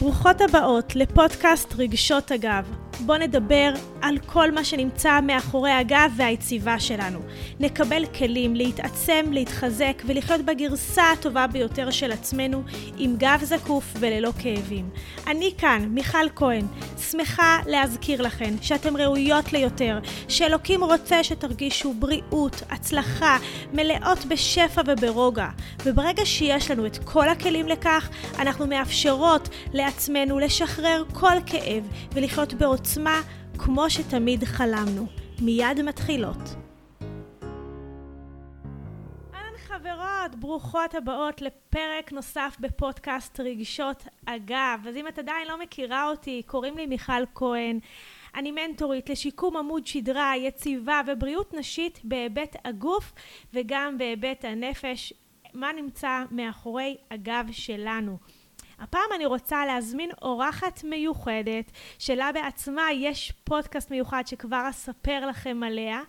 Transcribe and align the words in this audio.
ברוכות 0.00 0.40
הבאות 0.40 0.96
לפודקאסט 0.96 1.74
רגשות 1.78 2.30
הגב. 2.30 2.64
בואו 3.06 3.18
נדבר 3.18 3.72
על 4.02 4.18
כל 4.26 4.50
מה 4.50 4.64
שנמצא 4.64 5.20
מאחורי 5.20 5.70
הגב 5.70 6.12
והיציבה 6.16 6.80
שלנו. 6.80 7.18
נקבל 7.60 8.06
כלים 8.06 8.56
להתעצם, 8.56 9.24
להתחזק 9.30 10.02
ולחיות 10.06 10.40
בגרסה 10.40 11.10
הטובה 11.12 11.46
ביותר 11.46 11.90
של 11.90 12.12
עצמנו, 12.12 12.62
עם 12.98 13.16
גב 13.16 13.40
זקוף 13.42 13.84
וללא 14.00 14.30
כאבים. 14.42 14.90
אני 15.26 15.52
כאן, 15.58 15.88
מיכל 15.90 16.28
כהן, 16.36 16.66
שמחה 17.10 17.58
להזכיר 17.66 18.22
לכן 18.22 18.54
שאתן 18.62 18.96
ראויות 18.96 19.52
ליותר, 19.52 19.98
שאלוקים 20.28 20.84
רוצה 20.84 21.24
שתרגישו 21.24 21.94
בריאות, 21.94 22.62
הצלחה, 22.70 23.36
מלאות 23.72 24.24
בשפע 24.24 24.82
וברוגע. 24.86 25.48
וברגע 25.84 26.26
שיש 26.26 26.70
לנו 26.70 26.86
את 26.86 26.98
כל 27.04 27.28
הכלים 27.28 27.68
לכך, 27.68 28.08
אנחנו 28.38 28.66
מאפשרות 28.66 29.48
לעצמנו 29.72 30.38
לשחרר 30.38 31.04
כל 31.12 31.36
כאב 31.46 31.84
ולחיות 32.12 32.54
בעוצמה 32.54 33.20
כמו 33.64 33.90
שתמיד 33.90 34.44
חלמנו. 34.44 35.06
מיד 35.40 35.82
מתחילות. 35.82 36.36
אהלן 39.34 39.56
חברות, 39.58 40.34
ברוכות 40.40 40.94
הבאות 40.94 41.42
לפרק 41.42 42.12
נוסף 42.12 42.56
בפודקאסט 42.60 43.40
רגשות 43.40 44.04
אגב. 44.26 44.84
אז 44.88 44.96
אם 44.96 45.08
את 45.08 45.18
עדיין 45.18 45.48
לא 45.48 45.58
מכירה 45.58 46.10
אותי, 46.10 46.42
קוראים 46.46 46.76
לי 46.76 46.86
מיכל 46.86 47.26
כהן. 47.34 47.78
אני 48.34 48.50
מנטורית 48.50 49.10
לשיקום 49.10 49.56
עמוד 49.56 49.86
שדרה, 49.86 50.36
יציבה 50.36 51.00
ובריאות 51.06 51.54
נשית 51.54 52.00
בהיבט 52.04 52.56
הגוף 52.64 53.12
וגם 53.54 53.98
בהיבט 53.98 54.44
הנפש. 54.44 55.12
מה 55.54 55.72
נמצא 55.72 56.24
מאחורי 56.30 56.96
הגב 57.10 57.46
שלנו. 57.50 58.18
הפעם 58.80 59.10
אני 59.14 59.26
רוצה 59.26 59.66
להזמין 59.66 60.10
אורחת 60.22 60.84
מיוחדת, 60.84 61.70
שלה 61.98 62.32
בעצמה 62.32 62.92
יש 62.92 63.32
פודקאסט 63.44 63.90
מיוחד 63.90 64.22
שכבר 64.26 64.66
אספר 64.70 65.26
לכם 65.26 65.62
עליה, 65.62 66.00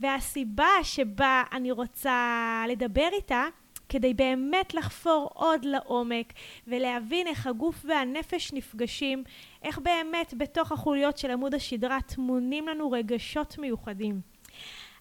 והסיבה 0.00 0.68
שבה 0.82 1.42
אני 1.52 1.70
רוצה 1.70 2.64
לדבר 2.68 3.08
איתה, 3.12 3.44
כדי 3.88 4.14
באמת 4.14 4.74
לחפור 4.74 5.30
עוד 5.34 5.64
לעומק 5.64 6.32
ולהבין 6.66 7.26
איך 7.26 7.46
הגוף 7.46 7.84
והנפש 7.88 8.52
נפגשים, 8.52 9.24
איך 9.62 9.78
באמת 9.78 10.34
בתוך 10.36 10.72
החוליות 10.72 11.18
של 11.18 11.30
עמוד 11.30 11.54
השדרה 11.54 11.98
טמונים 12.00 12.68
לנו 12.68 12.90
רגשות 12.90 13.58
מיוחדים. 13.58 14.33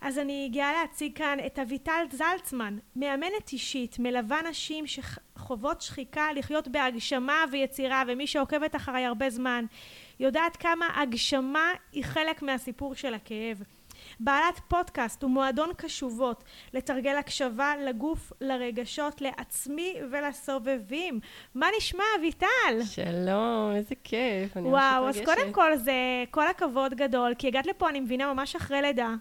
אז 0.03 0.19
אני 0.19 0.49
גאה 0.51 0.73
להציג 0.73 1.17
כאן 1.17 1.37
את 1.45 1.59
אביטל 1.59 2.05
זלצמן, 2.11 2.77
מאמנת 2.95 3.53
אישית, 3.53 3.99
מלווה 3.99 4.41
נשים 4.49 4.85
שחוות 4.87 5.81
שחיקה 5.81 6.27
לחיות 6.35 6.67
בהגשמה 6.67 7.43
ויצירה, 7.51 8.03
ומי 8.07 8.27
שעוקבת 8.27 8.75
אחריי 8.75 9.05
הרבה 9.05 9.29
זמן 9.29 9.65
יודעת 10.19 10.57
כמה 10.57 10.85
הגשמה 10.95 11.69
היא 11.91 12.03
חלק 12.03 12.41
מהסיפור 12.41 12.95
של 12.95 13.13
הכאב. 13.13 13.63
בעלת 14.19 14.59
פודקאסט 14.67 15.23
ומועדון 15.23 15.69
קשובות 15.77 16.43
לתרגל 16.73 17.15
הקשבה 17.15 17.73
לגוף, 17.85 18.33
לרגשות, 18.41 19.21
לעצמי 19.21 19.95
ולסובבים. 20.11 21.19
מה 21.55 21.67
נשמע, 21.77 22.03
אביטל? 22.19 22.83
שלום, 22.85 23.71
איזה 23.75 23.95
כיף. 24.03 24.57
וואו, 24.57 25.09
אז 25.09 25.21
קודם 25.25 25.51
כל 25.51 25.75
זה 25.75 25.93
כל 26.31 26.47
הכבוד 26.47 26.93
גדול, 26.93 27.33
כי 27.37 27.47
הגעת 27.47 27.65
לפה, 27.65 27.89
אני 27.89 27.99
מבינה, 27.99 28.33
ממש 28.33 28.55
אחרי 28.55 28.81
לידה. 28.81 29.13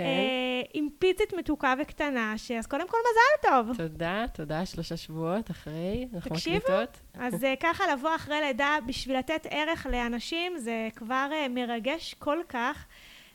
כן. 0.00 0.06
אה, 0.06 0.62
עם 0.74 0.88
פיצית 0.98 1.32
מתוקה 1.32 1.74
וקטנה, 1.82 2.34
אז 2.58 2.66
קודם 2.66 2.88
כל 2.88 2.96
מזל 2.96 3.50
טוב. 3.50 3.76
תודה, 3.76 4.24
תודה, 4.34 4.66
שלושה 4.66 4.96
שבועות 4.96 5.50
אחרי, 5.50 6.08
אנחנו 6.14 6.34
מקליטות. 6.34 7.00
אז 7.14 7.44
אה, 7.44 7.54
ככה 7.60 7.92
לבוא 7.92 8.14
אחרי 8.16 8.40
לידה 8.40 8.78
בשביל 8.86 9.18
לתת 9.18 9.46
ערך 9.50 9.86
לאנשים, 9.86 10.58
זה 10.58 10.88
כבר 10.96 11.28
אה, 11.32 11.48
מרגש 11.48 12.14
כל 12.14 12.38
כך, 12.48 12.86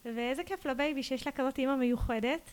ואיזה 0.06 0.44
כיף 0.44 0.66
לבייבי 0.66 1.04
שיש 1.04 1.26
לה 1.26 1.32
כזאת 1.32 1.58
אימא 1.58 1.76
מיוחדת. 1.76 2.50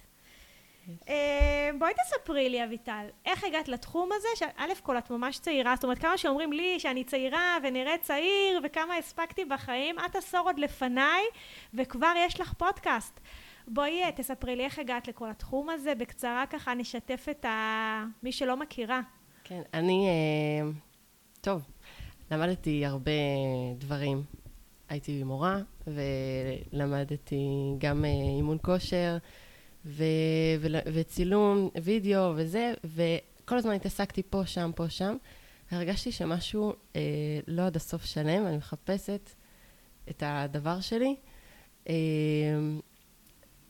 בואי 1.78 1.92
תספרי 2.02 2.48
לי, 2.48 2.64
אביטל, 2.64 3.06
איך 3.26 3.44
הגעת 3.44 3.68
לתחום 3.68 4.10
הזה? 4.12 4.28
שא' 4.34 4.80
כל 4.82 4.98
את 4.98 5.10
ממש 5.10 5.38
צעירה, 5.38 5.74
זאת 5.74 5.84
אומרת, 5.84 5.98
כמה 5.98 6.18
שאומרים 6.18 6.52
לי 6.52 6.80
שאני 6.80 7.04
צעירה 7.04 7.58
ונראה 7.62 7.98
צעיר, 7.98 8.60
וכמה 8.64 8.96
הספקתי 8.96 9.44
בחיים, 9.44 9.96
את 9.98 10.16
עשור 10.16 10.40
עוד 10.40 10.58
לפניי, 10.58 11.22
וכבר 11.74 12.12
יש 12.16 12.40
לך 12.40 12.52
פודקאסט. 12.52 13.20
בואי 13.74 14.02
אה, 14.04 14.12
תספרי 14.16 14.56
לי 14.56 14.64
איך 14.64 14.78
הגעת 14.78 15.08
לכל 15.08 15.30
התחום 15.30 15.70
הזה, 15.70 15.94
בקצרה 15.94 16.44
ככה 16.50 16.74
נשתף 16.74 17.26
את 17.30 17.44
ה... 17.44 18.04
מי 18.22 18.32
שלא 18.32 18.56
מכירה. 18.56 19.00
כן, 19.44 19.62
אני, 19.74 20.06
אה, 20.08 20.70
טוב, 21.40 21.62
למדתי 22.30 22.86
הרבה 22.86 23.12
דברים. 23.78 24.22
הייתי 24.88 25.24
מורה, 25.24 25.58
ולמדתי 25.86 27.36
גם 27.78 28.04
אה, 28.04 28.10
אימון 28.10 28.58
כושר, 28.62 29.16
ו- 29.84 30.04
ו- 30.60 30.92
וצילום 30.94 31.70
וידאו 31.82 32.32
וזה, 32.36 32.72
וכל 32.84 33.58
הזמן 33.58 33.72
התעסקתי 33.72 34.22
פה, 34.30 34.46
שם, 34.46 34.70
פה, 34.76 34.88
שם. 34.88 35.16
הרגשתי 35.70 36.12
שמשהו 36.12 36.72
אה, 36.96 37.00
לא 37.46 37.62
עד 37.66 37.76
הסוף 37.76 38.04
שלם, 38.04 38.46
אני 38.46 38.56
מחפשת 38.56 39.30
את 40.10 40.22
הדבר 40.26 40.80
שלי. 40.80 41.16
אה, 41.88 41.94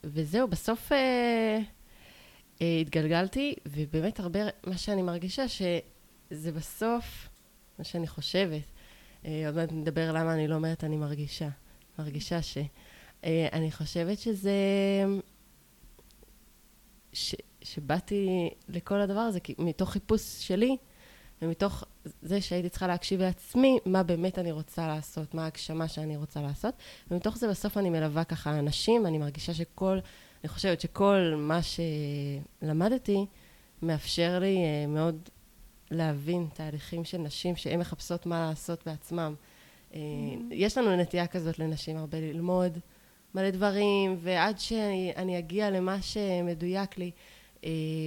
וזהו, 0.04 0.48
בסוף 0.48 0.92
אה, 0.92 1.58
אה, 2.62 2.78
התגלגלתי, 2.80 3.54
ובאמת 3.66 4.20
הרבה, 4.20 4.40
מה 4.66 4.76
שאני 4.76 5.02
מרגישה, 5.02 5.48
שזה 5.48 6.52
בסוף 6.52 7.28
מה 7.78 7.84
שאני 7.84 8.06
חושבת. 8.06 8.62
אה, 9.24 9.42
עוד 9.46 9.56
מעט 9.56 9.72
נדבר 9.72 10.12
למה 10.12 10.34
אני 10.34 10.48
לא 10.48 10.54
אומרת 10.54 10.84
אני 10.84 10.96
מרגישה. 10.96 11.48
מרגישה 11.98 12.42
ש... 12.42 12.58
אה, 13.24 13.48
אני 13.52 13.72
חושבת 13.72 14.18
שזה... 14.18 14.52
ש, 17.12 17.34
שבאתי 17.62 18.50
לכל 18.68 19.00
הדבר 19.00 19.20
הזה 19.20 19.41
כי, 19.41 19.54
מתוך 19.58 19.91
חיפוש 19.91 20.48
שלי, 20.48 20.76
ומתוך 21.42 21.84
זה 22.22 22.40
שהייתי 22.40 22.68
צריכה 22.68 22.86
להקשיב 22.86 23.20
לעצמי, 23.20 23.78
מה 23.86 24.02
באמת 24.02 24.38
אני 24.38 24.52
רוצה 24.52 24.86
לעשות, 24.86 25.34
מה 25.34 25.44
ההגשמה 25.44 25.88
שאני 25.88 26.16
רוצה 26.16 26.42
לעשות, 26.42 26.74
ומתוך 27.10 27.36
זה 27.36 27.48
בסוף 27.48 27.78
אני 27.78 27.90
מלווה 27.90 28.24
ככה 28.24 28.58
אנשים, 28.58 29.06
אני 29.06 29.18
מרגישה 29.18 29.54
שכל, 29.54 29.98
אני 30.44 30.48
חושבת 30.48 30.80
שכל 30.80 31.34
מה 31.36 31.60
שלמדתי 32.62 33.26
מאפשר 33.82 34.38
לי 34.38 34.56
uh, 34.56 34.88
מאוד 34.88 35.28
להבין 35.91 36.46
תהליכים 36.54 37.04
של 37.04 37.18
נשים 37.18 37.56
שהן 37.56 37.80
מחפשות 37.80 38.26
מה 38.26 38.48
לעשות 38.48 38.86
בעצמם. 38.86 39.34
Uh, 39.92 39.94
יש 40.50 40.78
לנו 40.78 40.96
נטייה 40.96 41.26
כזאת 41.26 41.58
לנשים 41.58 41.96
הרבה 41.96 42.20
ללמוד 42.20 42.78
מלא 43.34 43.50
דברים, 43.50 44.16
ועד 44.20 44.58
שאני 44.58 45.38
אגיע 45.38 45.70
למה 45.70 46.02
שמדויק 46.02 46.98
לי, 46.98 47.10
uh, 47.60 47.64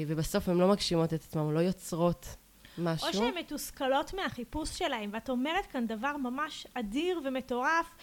ובסוף 0.08 0.50
הן 0.50 0.58
לא 0.58 0.68
מגשימות 0.68 1.14
את 1.14 1.24
עצמן, 1.24 1.54
לא 1.54 1.60
יוצרות 1.60 2.36
משהו. 2.78 3.08
או 3.08 3.14
שהן 3.14 3.38
מתוסכלות 3.38 4.14
מהחיפוש 4.14 4.70
שלהן, 4.70 5.10
ואת 5.14 5.30
אומרת 5.30 5.66
כאן 5.66 5.88
דבר 5.88 6.18
ממש 6.18 6.68
אדיר 6.74 7.22
ומטורף, 7.24 7.96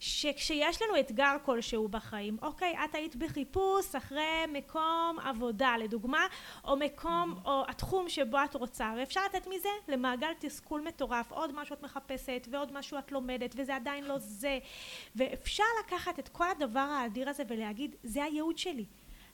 שכשיש 0.00 0.82
לנו 0.82 1.00
אתגר 1.00 1.36
כלשהו 1.44 1.88
בחיים, 1.88 2.36
אוקיי, 2.42 2.74
את 2.84 2.94
היית 2.94 3.16
בחיפוש 3.16 3.94
אחרי 3.94 4.44
מקום 4.52 5.18
עבודה, 5.24 5.74
לדוגמה, 5.76 6.26
או 6.64 6.76
מקום, 6.76 7.34
או 7.44 7.64
התחום 7.68 8.08
שבו 8.08 8.38
את 8.44 8.54
רוצה, 8.54 8.94
ואפשר 8.98 9.20
לתת 9.24 9.46
מזה 9.46 9.68
למעגל 9.88 10.32
תסכול 10.38 10.80
מטורף, 10.80 11.32
עוד 11.32 11.54
משהו 11.54 11.74
את 11.74 11.82
מחפשת, 11.82 12.48
ועוד 12.50 12.72
משהו 12.72 12.98
את 12.98 13.12
לומדת, 13.12 13.54
וזה 13.56 13.76
עדיין 13.76 14.04
לא 14.04 14.18
זה, 14.18 14.58
ואפשר 15.16 15.64
לקחת 15.84 16.18
את 16.18 16.28
כל 16.28 16.50
הדבר 16.50 16.80
האדיר 16.80 17.28
הזה 17.28 17.42
ולהגיד, 17.48 17.96
זה 18.02 18.24
הייעוד 18.24 18.58
שלי. 18.58 18.84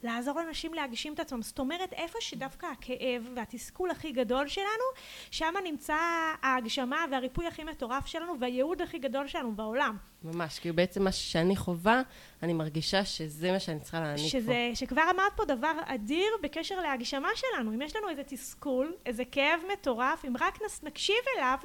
לעזור 0.02 0.40
לאנשים 0.40 0.74
להגשים 0.74 1.14
את 1.14 1.20
עצמם. 1.20 1.42
זאת 1.42 1.58
אומרת, 1.58 1.92
איפה 1.92 2.18
שדווקא 2.20 2.66
הכאב 2.66 3.28
והתסכול 3.34 3.90
הכי 3.90 4.12
גדול 4.12 4.48
שלנו, 4.48 4.84
שם 5.30 5.54
נמצא 5.64 5.96
ההגשמה 6.42 7.04
והריפוי 7.10 7.46
הכי 7.46 7.64
מטורף 7.64 8.06
שלנו 8.06 8.40
והייעוד 8.40 8.82
הכי 8.82 8.99
גדול 8.99 9.28
שלנו 9.28 9.56
בעולם. 9.56 9.96
ממש, 10.25 10.58
כי 10.58 10.72
בעצם 10.72 11.02
מה 11.04 11.12
שאני 11.12 11.56
חווה, 11.56 12.02
אני 12.43 12.52
מרגישה 12.52 13.04
שזה 13.04 13.52
מה 13.52 13.60
שאני 13.60 13.81
צריכה 13.81 14.00
להעניק 14.00 14.32
שזה, 14.32 14.69
פה. 14.70 14.76
שכבר 14.76 15.02
אמרת 15.14 15.32
פה 15.37 15.44
דבר 15.44 15.72
אדיר 15.84 16.32
בקשר 16.43 16.81
להגשמה 16.81 17.28
שלנו. 17.34 17.75
אם 17.75 17.82
יש 17.82 17.96
לנו 17.96 18.08
איזה 18.08 18.22
תסכול, 18.25 18.94
איזה 19.06 19.25
כאב 19.25 19.60
מטורף, 19.72 20.25
אם 20.25 20.34
רק 20.40 20.58
נקשיב 20.82 21.16
אליו, 21.37 21.58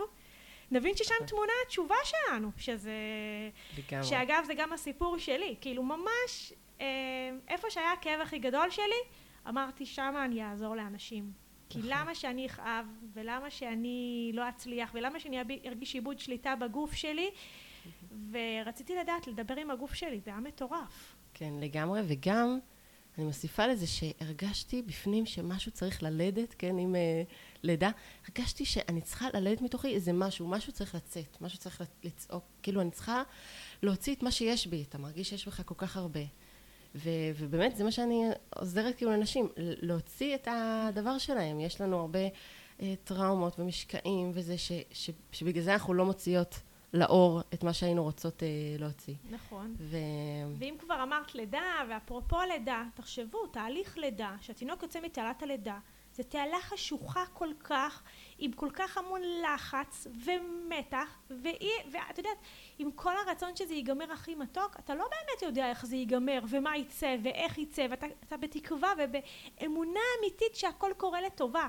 נבין 0.72 0.95
ששם 0.95 1.25
טמונה 1.28 1.51
התשובה 1.66 1.95
שלנו, 2.04 2.51
שזה... 2.57 2.92
לגמרי. 3.78 4.07
שאגב, 4.07 4.44
זה 4.48 4.54
גם 4.54 4.74
הסיפור 4.74 5.18
שלי. 5.18 5.56
כאילו, 5.62 5.84
ממש 5.84 6.54
איפה 7.47 7.69
שהיה 7.69 7.91
הכאב 7.91 8.21
הכי 8.21 8.39
גדול 8.39 8.69
שלי, 8.69 9.01
אמרתי, 9.50 9.85
שמה 9.85 10.25
אני 10.25 10.44
אעזור 10.44 10.75
לאנשים. 10.75 11.31
כי 11.69 11.79
נכון. 11.79 11.91
למה 11.91 12.15
שאני 12.15 12.45
אכאב, 12.45 12.85
ולמה 13.13 13.50
שאני 13.50 14.31
לא 14.33 14.50
אצליח, 14.50 14.91
ולמה 14.94 15.19
שאני 15.19 15.38
ארגיש 15.65 15.94
עיבוד 15.94 16.19
שליטה 16.19 16.56
בגוף 16.56 16.94
שלי, 16.94 17.29
ורציתי 18.31 18.95
לדעת, 18.95 19.27
לדבר 19.27 19.56
עם 19.56 19.71
הגוף 19.71 19.94
שלי, 19.94 20.19
זה 20.19 20.31
היה 20.31 20.39
מטורף. 20.39 21.15
כן, 21.33 21.53
לגמרי, 21.59 22.01
וגם, 22.07 22.59
אני 23.18 23.25
מוסיפה 23.25 23.68
לזה 23.68 23.88
שהרגשתי 23.88 24.81
בפנים 24.81 25.25
שמשהו 25.25 25.71
צריך 25.71 26.03
ללדת, 26.03 26.56
כן, 26.57 26.79
אם 26.79 26.95
uh, 26.95 27.33
לידה, 27.63 27.89
הרגשתי 28.27 28.65
שאני 28.65 29.01
צריכה 29.01 29.27
ללדת 29.33 29.62
מתוכי 29.62 29.95
איזה 29.95 30.13
משהו, 30.13 30.47
משהו 30.47 30.74
צריך 30.74 30.95
לצאת, 30.95 31.41
משהו 31.41 31.59
צריך 31.59 31.81
לצעוק, 32.03 32.44
כאילו 32.63 32.81
אני 32.81 32.91
צריכה 32.91 33.24
להוציא 33.83 34.15
את 34.15 34.24
מה 34.24 34.31
שיש 34.31 34.68
בי, 34.68 34.83
אתה 34.89 34.97
מרגיש 34.97 35.29
שיש 35.29 35.47
בך 35.47 35.62
כל 35.65 35.75
כך 35.77 35.97
הרבה. 35.97 36.19
ו, 36.98 37.10
ובאמת 37.38 37.76
זה 37.76 37.84
מה 37.84 37.92
שאני 37.92 38.26
עוזרת 38.56 38.96
כאילו 38.96 39.12
לנשים, 39.12 39.50
להוציא 39.58 40.36
את 40.36 40.48
הדבר 40.52 41.18
שלהם. 41.18 41.60
יש 41.60 41.82
לנו 41.82 42.00
הרבה 42.00 42.20
אה, 42.82 42.94
טראומות 43.04 43.60
ומשקעים 43.60 44.32
וזה, 44.34 44.58
ש, 44.58 44.72
ש, 44.92 45.10
שבגלל 45.32 45.64
זה 45.64 45.74
אנחנו 45.74 45.94
לא 45.94 46.06
מוציאות 46.06 46.60
לאור 46.94 47.42
את 47.54 47.64
מה 47.64 47.74
שהיינו 47.74 48.04
רוצות 48.04 48.44
אה, 48.44 48.48
להוציא. 48.80 49.14
נכון. 49.32 49.76
ו... 49.80 49.98
ואם 50.60 50.76
כבר 50.80 51.04
אמרת 51.04 51.36
לידה, 51.36 51.62
ואפרופו 51.90 52.38
לידה, 52.50 52.84
תחשבו, 52.94 53.48
תהליך 53.48 53.98
לידה, 53.98 54.36
שהתינוק 54.42 54.84
יוצא 54.84 55.00
מתעלת 55.02 55.44
הלידה, 55.44 55.78
זו 56.18 56.24
תעלה 56.24 56.62
חשוכה 56.62 57.24
כל 57.34 57.50
כך, 57.64 58.04
עם 58.38 58.52
כל 58.52 58.69
כך 58.74 58.98
המון 58.98 59.22
לחץ 59.44 60.08
ומתח, 60.25 61.18
ואת 61.92 62.18
יודעת, 62.18 62.38
עם 62.80 62.92
כל 62.92 63.14
הרצון 63.18 63.56
שזה 63.56 63.74
ייגמר 63.74 64.12
הכי 64.12 64.36
מתוק, 64.36 64.75
אתה 64.80 64.96
לא 64.96 65.04
באמת 65.04 65.42
יודע 65.42 65.69
איך 65.69 65.86
זה 65.86 65.96
ייגמר, 65.96 66.40
ומה 66.50 66.78
יצא, 66.78 67.16
ואיך 67.24 67.58
יצא, 67.58 67.88
ואתה 67.90 68.38
בתקווה 68.38 68.94
ובאמונה 68.98 70.00
אמיתית 70.19 70.56
שהכל 70.56 70.92
קורה 70.98 71.22
לטובה. 71.22 71.68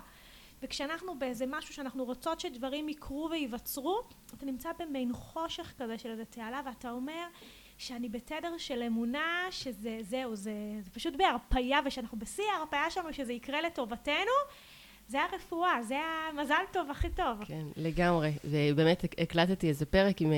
וכשאנחנו 0.62 1.18
באיזה 1.18 1.44
משהו 1.48 1.74
שאנחנו 1.74 2.04
רוצות 2.04 2.40
שדברים 2.40 2.88
יקרו 2.88 3.28
וייווצרו, 3.30 4.02
אתה 4.34 4.46
נמצא 4.46 4.70
במין 4.78 5.12
חושך 5.12 5.72
כזה 5.78 5.98
של 5.98 6.10
איזה 6.10 6.24
תעלה, 6.24 6.60
ואתה 6.64 6.90
אומר 6.90 7.26
שאני 7.78 8.08
בתדר 8.08 8.58
של 8.58 8.82
אמונה 8.82 9.46
שזה, 9.50 9.98
זהו, 10.02 10.36
זה, 10.36 10.52
זה 10.80 10.90
פשוט 10.90 11.14
בהרפייה, 11.16 11.78
ושאנחנו 11.84 12.18
בשיא 12.18 12.44
ההרפייה 12.54 12.90
שלנו 12.90 13.12
שזה 13.12 13.32
יקרה 13.32 13.60
לטובתנו, 13.60 14.32
זה 15.08 15.18
הרפואה, 15.22 15.82
זה 15.82 15.96
המזל 15.98 16.62
טוב 16.72 16.90
הכי 16.90 17.08
טוב. 17.10 17.44
כן, 17.44 17.66
לגמרי. 17.76 18.32
ובאמת 18.44 19.04
הקלטתי 19.18 19.68
איזה 19.68 19.86
פרק 19.86 20.20
עם 20.20 20.30
uh, 20.30 20.34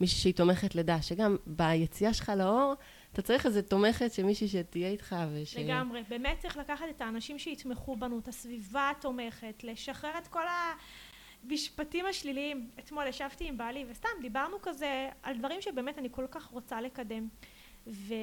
מישהי 0.00 0.18
שהיא 0.18 0.34
תומכת 0.34 0.74
לידה, 0.74 1.02
שגם 1.02 1.36
ביציאה 1.46 2.14
שלך 2.14 2.32
לאור, 2.36 2.74
אתה 3.12 3.22
צריך 3.22 3.46
איזה 3.46 3.62
תומכת 3.62 4.12
של 4.12 4.22
מישהי 4.22 4.48
שתהיה 4.48 4.88
איתך 4.88 5.16
וש... 5.34 5.56
לגמרי. 5.56 6.02
באמת 6.08 6.38
צריך 6.38 6.56
לקחת 6.56 6.86
את 6.96 7.00
האנשים 7.00 7.38
שיתמכו 7.38 7.96
בנו, 7.96 8.18
את 8.18 8.28
הסביבה 8.28 8.90
התומכת, 8.90 9.64
לשחרר 9.64 10.18
את 10.18 10.28
כל 10.28 10.46
המשפטים 11.44 12.06
השליליים. 12.06 12.70
אתמול 12.78 13.06
ישבתי 13.06 13.48
עם 13.48 13.58
בעלי, 13.58 13.84
וסתם 13.88 14.08
דיברנו 14.20 14.56
כזה 14.62 15.08
על 15.22 15.38
דברים 15.38 15.60
שבאמת 15.60 15.98
אני 15.98 16.08
כל 16.10 16.26
כך 16.30 16.46
רוצה 16.46 16.80
לקדם. 16.80 17.28
ו... 17.86 18.14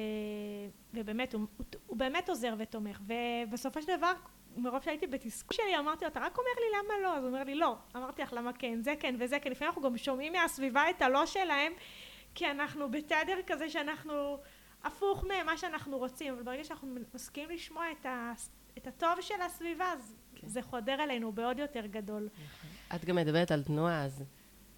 ובאמת, 0.94 1.34
הוא, 1.34 1.46
הוא, 1.56 1.66
הוא 1.86 1.96
באמת 1.96 2.28
עוזר 2.28 2.54
ותומך. 2.58 3.00
ובסופו 3.06 3.82
של 3.82 3.96
דבר, 3.96 4.12
מרוב 4.56 4.82
שהייתי 4.82 5.06
בתסכול 5.06 5.56
שלי, 5.56 5.78
אמרתי 5.78 6.04
לו, 6.04 6.10
אתה 6.10 6.20
רק 6.20 6.38
אומר 6.38 6.50
לי 6.56 6.78
למה 6.78 6.94
לא? 7.02 7.16
אז 7.16 7.24
הוא 7.24 7.32
אומר 7.32 7.44
לי, 7.44 7.54
לא. 7.54 7.76
אמרתי 7.96 8.22
לך, 8.22 8.32
למה 8.32 8.52
כן? 8.52 8.80
זה 8.80 8.94
כן 9.00 9.14
וזה 9.18 9.38
כן. 9.40 9.50
לפעמים 9.50 9.68
אנחנו 9.68 9.82
גם 9.82 9.98
שומעים 9.98 10.32
מהסביבה 10.32 10.90
את 10.90 11.02
הלא 11.02 11.26
שלהם, 11.26 11.72
כי 12.34 12.50
אנחנו 12.50 12.90
בתדר 12.90 13.38
כזה 13.46 13.70
שאנחנו 13.70 14.38
הפוך 14.84 15.24
ממה 15.24 15.56
שאנחנו 15.56 15.98
רוצים. 15.98 16.34
אבל 16.34 16.42
ברגע 16.42 16.64
שאנחנו 16.64 16.94
מסכימים 17.14 17.50
לשמוע 17.50 17.84
את, 17.90 18.06
ה, 18.06 18.32
את 18.78 18.86
הטוב 18.86 19.20
של 19.20 19.42
הסביבה, 19.42 19.92
אז 19.92 20.16
כן. 20.34 20.48
זה 20.48 20.62
חודר 20.62 21.02
אלינו 21.02 21.32
בעוד 21.32 21.58
יותר 21.58 21.86
גדול. 21.86 22.28
נכון. 22.32 22.70
את 22.94 23.04
גם 23.04 23.16
מדברת 23.16 23.50
על 23.50 23.62
תנועה, 23.62 24.04
אז, 24.04 24.24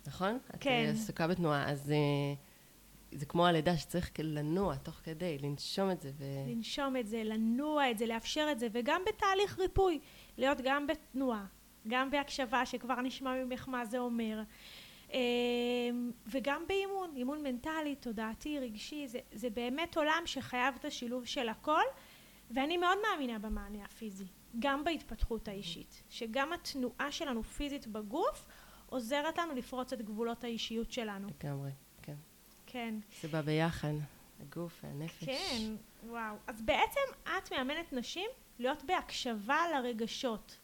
נכון? 0.06 0.38
כן. 0.60 0.86
את 0.90 0.94
עסוקה 0.94 1.28
בתנועה, 1.28 1.70
אז... 1.70 1.88
Uh... 1.88 2.48
זה 3.12 3.26
כמו 3.26 3.46
הלידה 3.46 3.76
שצריך 3.76 4.10
לנוע 4.18 4.76
תוך 4.76 4.94
כדי, 4.94 5.38
לנשום 5.38 5.90
את 5.90 6.00
זה. 6.00 6.10
ו... 6.18 6.24
לנשום 6.48 6.96
את 6.96 7.06
זה, 7.06 7.24
לנוע 7.24 7.90
את 7.90 7.98
זה, 7.98 8.06
לאפשר 8.06 8.48
את 8.52 8.58
זה, 8.58 8.68
וגם 8.72 9.02
בתהליך 9.08 9.58
ריפוי, 9.58 9.98
להיות 10.38 10.58
גם 10.64 10.86
בתנועה, 10.86 11.46
גם 11.88 12.10
בהקשבה, 12.10 12.66
שכבר 12.66 13.00
נשמע 13.00 13.44
ממך 13.44 13.68
מה 13.68 13.84
זה 13.84 13.98
אומר, 13.98 14.42
אמ, 15.12 15.18
וגם 16.26 16.62
באימון, 16.68 17.12
אימון 17.16 17.42
מנטלי, 17.42 17.94
תודעתי, 18.00 18.58
רגשי, 18.58 19.08
זה, 19.08 19.18
זה 19.32 19.50
באמת 19.50 19.96
עולם 19.96 20.22
שחייב 20.24 20.74
את 20.80 20.84
השילוב 20.84 21.26
של 21.26 21.48
הכל, 21.48 21.82
ואני 22.50 22.76
מאוד 22.76 22.98
מאמינה 23.02 23.38
במענה 23.38 23.84
הפיזי, 23.84 24.26
גם 24.58 24.84
בהתפתחות 24.84 25.48
האישית, 25.48 26.02
שגם 26.10 26.52
התנועה 26.52 27.12
שלנו 27.12 27.42
פיזית 27.42 27.86
בגוף 27.86 28.44
עוזרת 28.86 29.38
לנו 29.38 29.54
לפרוץ 29.54 29.92
את 29.92 30.02
גבולות 30.02 30.44
האישיות 30.44 30.92
שלנו. 30.92 31.28
לגמרי. 31.40 31.70
כן. 32.70 32.94
זה 33.22 33.28
בא 33.28 33.40
ביחד, 33.40 33.92
הגוף 34.40 34.84
והנפש. 34.84 35.24
כן, 35.24 35.74
וואו. 36.06 36.36
אז 36.46 36.62
בעצם 36.62 37.00
את 37.22 37.52
מאמנת 37.52 37.92
נשים 37.92 38.30
להיות 38.58 38.84
בהקשבה 38.84 39.58
לרגשות. 39.74 40.58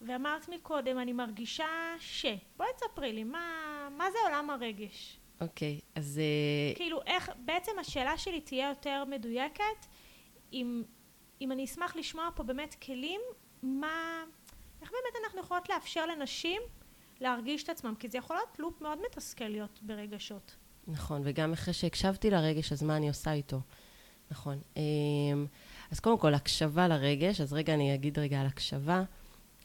ואמרת 0.00 0.48
מקודם, 0.48 0.98
אני 0.98 1.12
מרגישה 1.12 1.94
ש... 1.98 2.26
בואי 2.56 2.68
תספרי 2.76 3.12
לי, 3.12 3.24
מה, 3.24 3.88
מה 3.96 4.10
זה 4.10 4.18
עולם 4.26 4.50
הרגש? 4.50 5.20
אוקיי, 5.40 5.78
okay, 5.78 5.84
אז... 5.94 6.20
Uh... 6.72 6.76
כאילו, 6.76 7.00
איך... 7.06 7.30
בעצם 7.44 7.72
השאלה 7.80 8.18
שלי 8.18 8.40
תהיה 8.40 8.68
יותר 8.68 9.04
מדויקת, 9.04 9.86
אם, 10.52 10.82
אם 11.40 11.52
אני 11.52 11.64
אשמח 11.64 11.96
לשמוע 11.96 12.28
פה 12.34 12.42
באמת 12.42 12.76
כלים, 12.82 13.20
מה... 13.62 14.24
איך 14.82 14.90
באמת 14.90 15.24
אנחנו 15.24 15.40
יכולות 15.40 15.68
לאפשר 15.68 16.06
לנשים 16.06 16.62
להרגיש 17.20 17.62
את 17.62 17.68
עצמם? 17.68 17.94
כי 17.98 18.08
זה 18.08 18.18
יכול 18.18 18.36
להיות 18.36 18.58
לופ 18.58 18.80
מאוד 18.80 18.98
מתסכל 19.06 19.48
להיות 19.48 19.78
ברגשות. 19.82 20.56
נכון, 20.86 21.22
וגם 21.24 21.52
אחרי 21.52 21.74
שהקשבתי 21.74 22.30
לרגש, 22.30 22.72
אז 22.72 22.82
מה 22.82 22.96
אני 22.96 23.08
עושה 23.08 23.32
איתו? 23.32 23.60
נכון. 24.30 24.58
אמ, 24.76 25.46
אז 25.90 26.00
קודם 26.00 26.18
כל, 26.18 26.34
הקשבה 26.34 26.88
לרגש, 26.88 27.40
אז 27.40 27.52
רגע 27.52 27.74
אני 27.74 27.94
אגיד 27.94 28.18
רגע 28.18 28.40
על 28.40 28.46
הקשבה, 28.46 29.02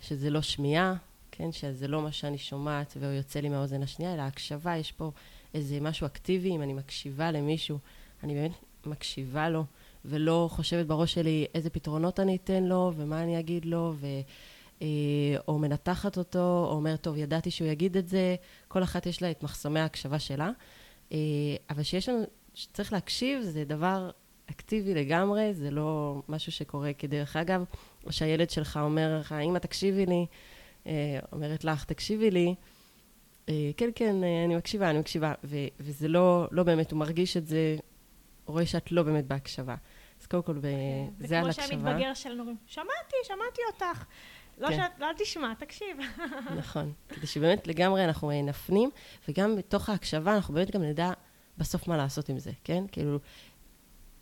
שזה 0.02 0.30
לא 0.30 0.42
שמיעה, 0.42 0.96
כן, 1.32 1.52
שזה 1.52 1.88
לא 1.88 2.02
מה 2.02 2.12
שאני 2.12 2.38
שומעת 2.38 2.98
והוא 3.00 3.12
יוצא 3.12 3.40
לי 3.40 3.50
מהאוזן 3.50 3.84
השנייה, 3.84 4.14
אלא 4.14 4.22
הקשבה, 4.22 4.78
יש 4.78 4.92
פה 4.92 5.12
איזה 5.54 5.80
משהו 5.80 6.06
אקטיבי, 6.06 6.50
אם 6.50 6.62
אני 6.62 6.74
מקשיבה 6.74 7.32
למישהו, 7.32 7.80
אני 8.24 8.34
באמת 8.34 8.52
מקשיבה 8.86 9.50
לו, 9.50 9.66
ולא 10.06 10.48
חושבת 10.52 10.86
בראש 10.86 11.14
שלי 11.14 11.46
איזה 11.56 11.70
פתרונות 11.70 12.20
אני 12.20 12.36
אתן 12.36 12.64
לו, 12.64 12.92
ומה 12.96 13.24
אני 13.24 13.40
אגיד 13.40 13.66
לו, 13.66 13.94
ו... 13.96 14.08
אה, 14.82 14.88
או 15.48 15.60
מנתחת 15.60 16.18
אותו, 16.18 16.68
או 16.70 16.76
אומרת, 16.76 17.02
טוב, 17.02 17.18
ידעתי 17.18 17.52
שהוא 17.52 17.68
יגיד 17.68 17.98
את 17.98 18.08
זה, 18.08 18.36
כל 18.68 18.84
אחת 18.84 19.06
יש 19.06 19.22
לה 19.22 19.32
את 19.32 19.44
מחסומי 19.44 19.80
ההקשבה 19.80 20.20
שלה. 20.20 20.52
אה, 21.12 21.18
אבל 21.70 21.84
שיש 21.84 22.10
לנו, 22.10 22.24
שצריך 22.54 22.94
להקשיב, 22.94 23.42
זה 23.42 23.66
דבר 23.66 24.10
אקטיבי 24.52 24.94
לגמרי, 24.94 25.54
זה 25.54 25.72
לא 25.72 26.22
משהו 26.30 26.52
שקורה 26.52 26.94
כדרך 26.94 27.36
אגב, 27.36 27.64
או 28.06 28.12
שהילד 28.12 28.50
שלך 28.50 28.80
אומר 28.84 29.20
לך, 29.20 29.32
אמא 29.32 29.58
תקשיבי 29.58 30.06
לי, 30.06 30.26
אה, 30.88 31.20
אומרת 31.32 31.64
לך, 31.64 31.84
תקשיבי 31.84 32.32
לי, 32.32 32.56
כן, 33.78 33.90
כן, 33.96 34.16
אני 34.46 34.56
מקשיבה, 34.56 34.90
אני 34.90 35.00
מקשיבה, 35.00 35.34
ו- 35.44 35.68
וזה 35.80 36.08
לא, 36.08 36.48
לא 36.52 36.64
באמת, 36.64 36.92
הוא 36.92 37.00
מרגיש 37.00 37.38
את 37.38 37.48
זה, 37.48 37.76
רואה 38.46 38.66
שאת 38.66 38.92
לא 38.92 39.04
באמת 39.04 39.28
בהקשבה. 39.28 39.76
אז 40.26 40.30
קודם 40.30 40.44
כל, 40.44 40.60
כן, 40.62 41.28
זה 41.28 41.40
על 41.40 41.50
הקשבה. 41.50 41.66
זה 41.68 41.74
כמו 41.74 41.82
שהמתבגר 41.82 42.14
שלנו 42.14 42.40
אומרים, 42.40 42.58
שמעתי, 42.66 43.16
שמעתי 43.24 43.62
אותך. 43.74 44.06
לא, 44.58 44.68
כן. 44.68 44.76
שאת, 44.76 45.00
לא 45.00 45.08
תשמע, 45.18 45.54
תקשיב. 45.54 45.98
נכון. 46.60 46.94
כדי 47.10 47.28
שבאמת 47.28 47.68
לגמרי 47.68 48.06
אנחנו 48.06 48.32
נפנים, 48.44 48.90
וגם 49.30 49.56
בתוך 49.56 49.90
ההקשבה 49.90 50.36
אנחנו 50.36 50.54
באמת 50.54 50.72
גם 50.72 50.84
נדע 50.84 51.12
בסוף 51.58 51.88
מה 51.88 51.98
לעשות 51.98 52.30
עם 52.30 52.40
זה, 52.40 52.52
כן? 52.64 52.84
כאילו, 52.92 53.20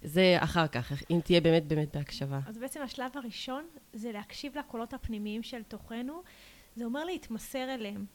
זה 0.02 0.36
אחר 0.40 0.68
כך, 0.68 1.04
אם 1.12 1.20
תהיה 1.24 1.42
באמת 1.42 1.68
באמת 1.68 1.96
בהקשבה. 1.96 2.40
אז 2.48 2.58
בעצם 2.58 2.82
השלב 2.82 3.12
הראשון 3.16 3.68
זה 3.94 4.12
להקשיב 4.12 4.58
לקולות 4.58 4.94
הפנימיים 4.94 5.44
של 5.44 5.64
תוכנו, 5.64 6.24
זה 6.76 6.86
אומר 6.86 7.06
להתמסר 7.06 7.74
אליהם, 7.74 8.06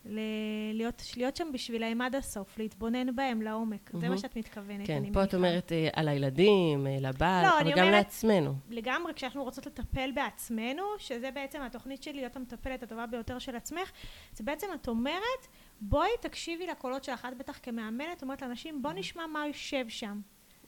להיות, 0.75 1.03
להיות 1.17 1.37
שם 1.37 1.49
בשבילהם 1.53 2.00
עד 2.00 2.15
הסוף, 2.15 2.59
להתבונן 2.59 3.17
בהם 3.17 3.43
לעומק. 3.43 3.91
Mm-hmm. 3.91 3.99
זה 3.99 4.09
מה 4.09 4.19
שאת 4.19 4.37
מתכוונת, 4.37 4.87
כן, 4.87 5.12
פה 5.12 5.25
את 5.25 5.35
אומרת 5.35 5.73
אה, 5.73 5.88
על 5.93 6.09
הילדים, 6.09 6.87
אה, 6.87 6.97
לבעל, 7.00 7.47
לא, 7.47 7.61
אבל 7.61 7.71
גם 7.71 7.79
אומרת, 7.79 8.05
לעצמנו. 8.05 8.55
לגמרי, 8.71 9.15
כשאנחנו 9.15 9.45
רוצות 9.45 9.67
לטפל 9.67 10.11
בעצמנו, 10.15 10.83
שזה 10.99 11.31
בעצם 11.31 11.62
התוכנית 11.62 12.03
שלי, 12.03 12.12
להיות 12.12 12.37
המטפלת 12.37 12.83
הטובה 12.83 13.07
ביותר 13.07 13.38
של 13.38 13.57
עצמך, 13.57 13.91
זה 14.35 14.45
בעצם 14.45 14.67
את 14.75 14.88
אומרת, 14.88 15.47
בואי 15.81 16.11
תקשיבי 16.21 16.67
לקולות 16.67 17.05
שלך, 17.05 17.29
את 17.33 17.38
בטח 17.38 17.59
כמאמנת, 17.62 18.23
אומרת 18.23 18.43
לאנשים, 18.43 18.83
בוא 18.83 18.93
נשמע 18.93 19.27
מה 19.27 19.47
יושב 19.47 19.85
שם. 19.88 20.21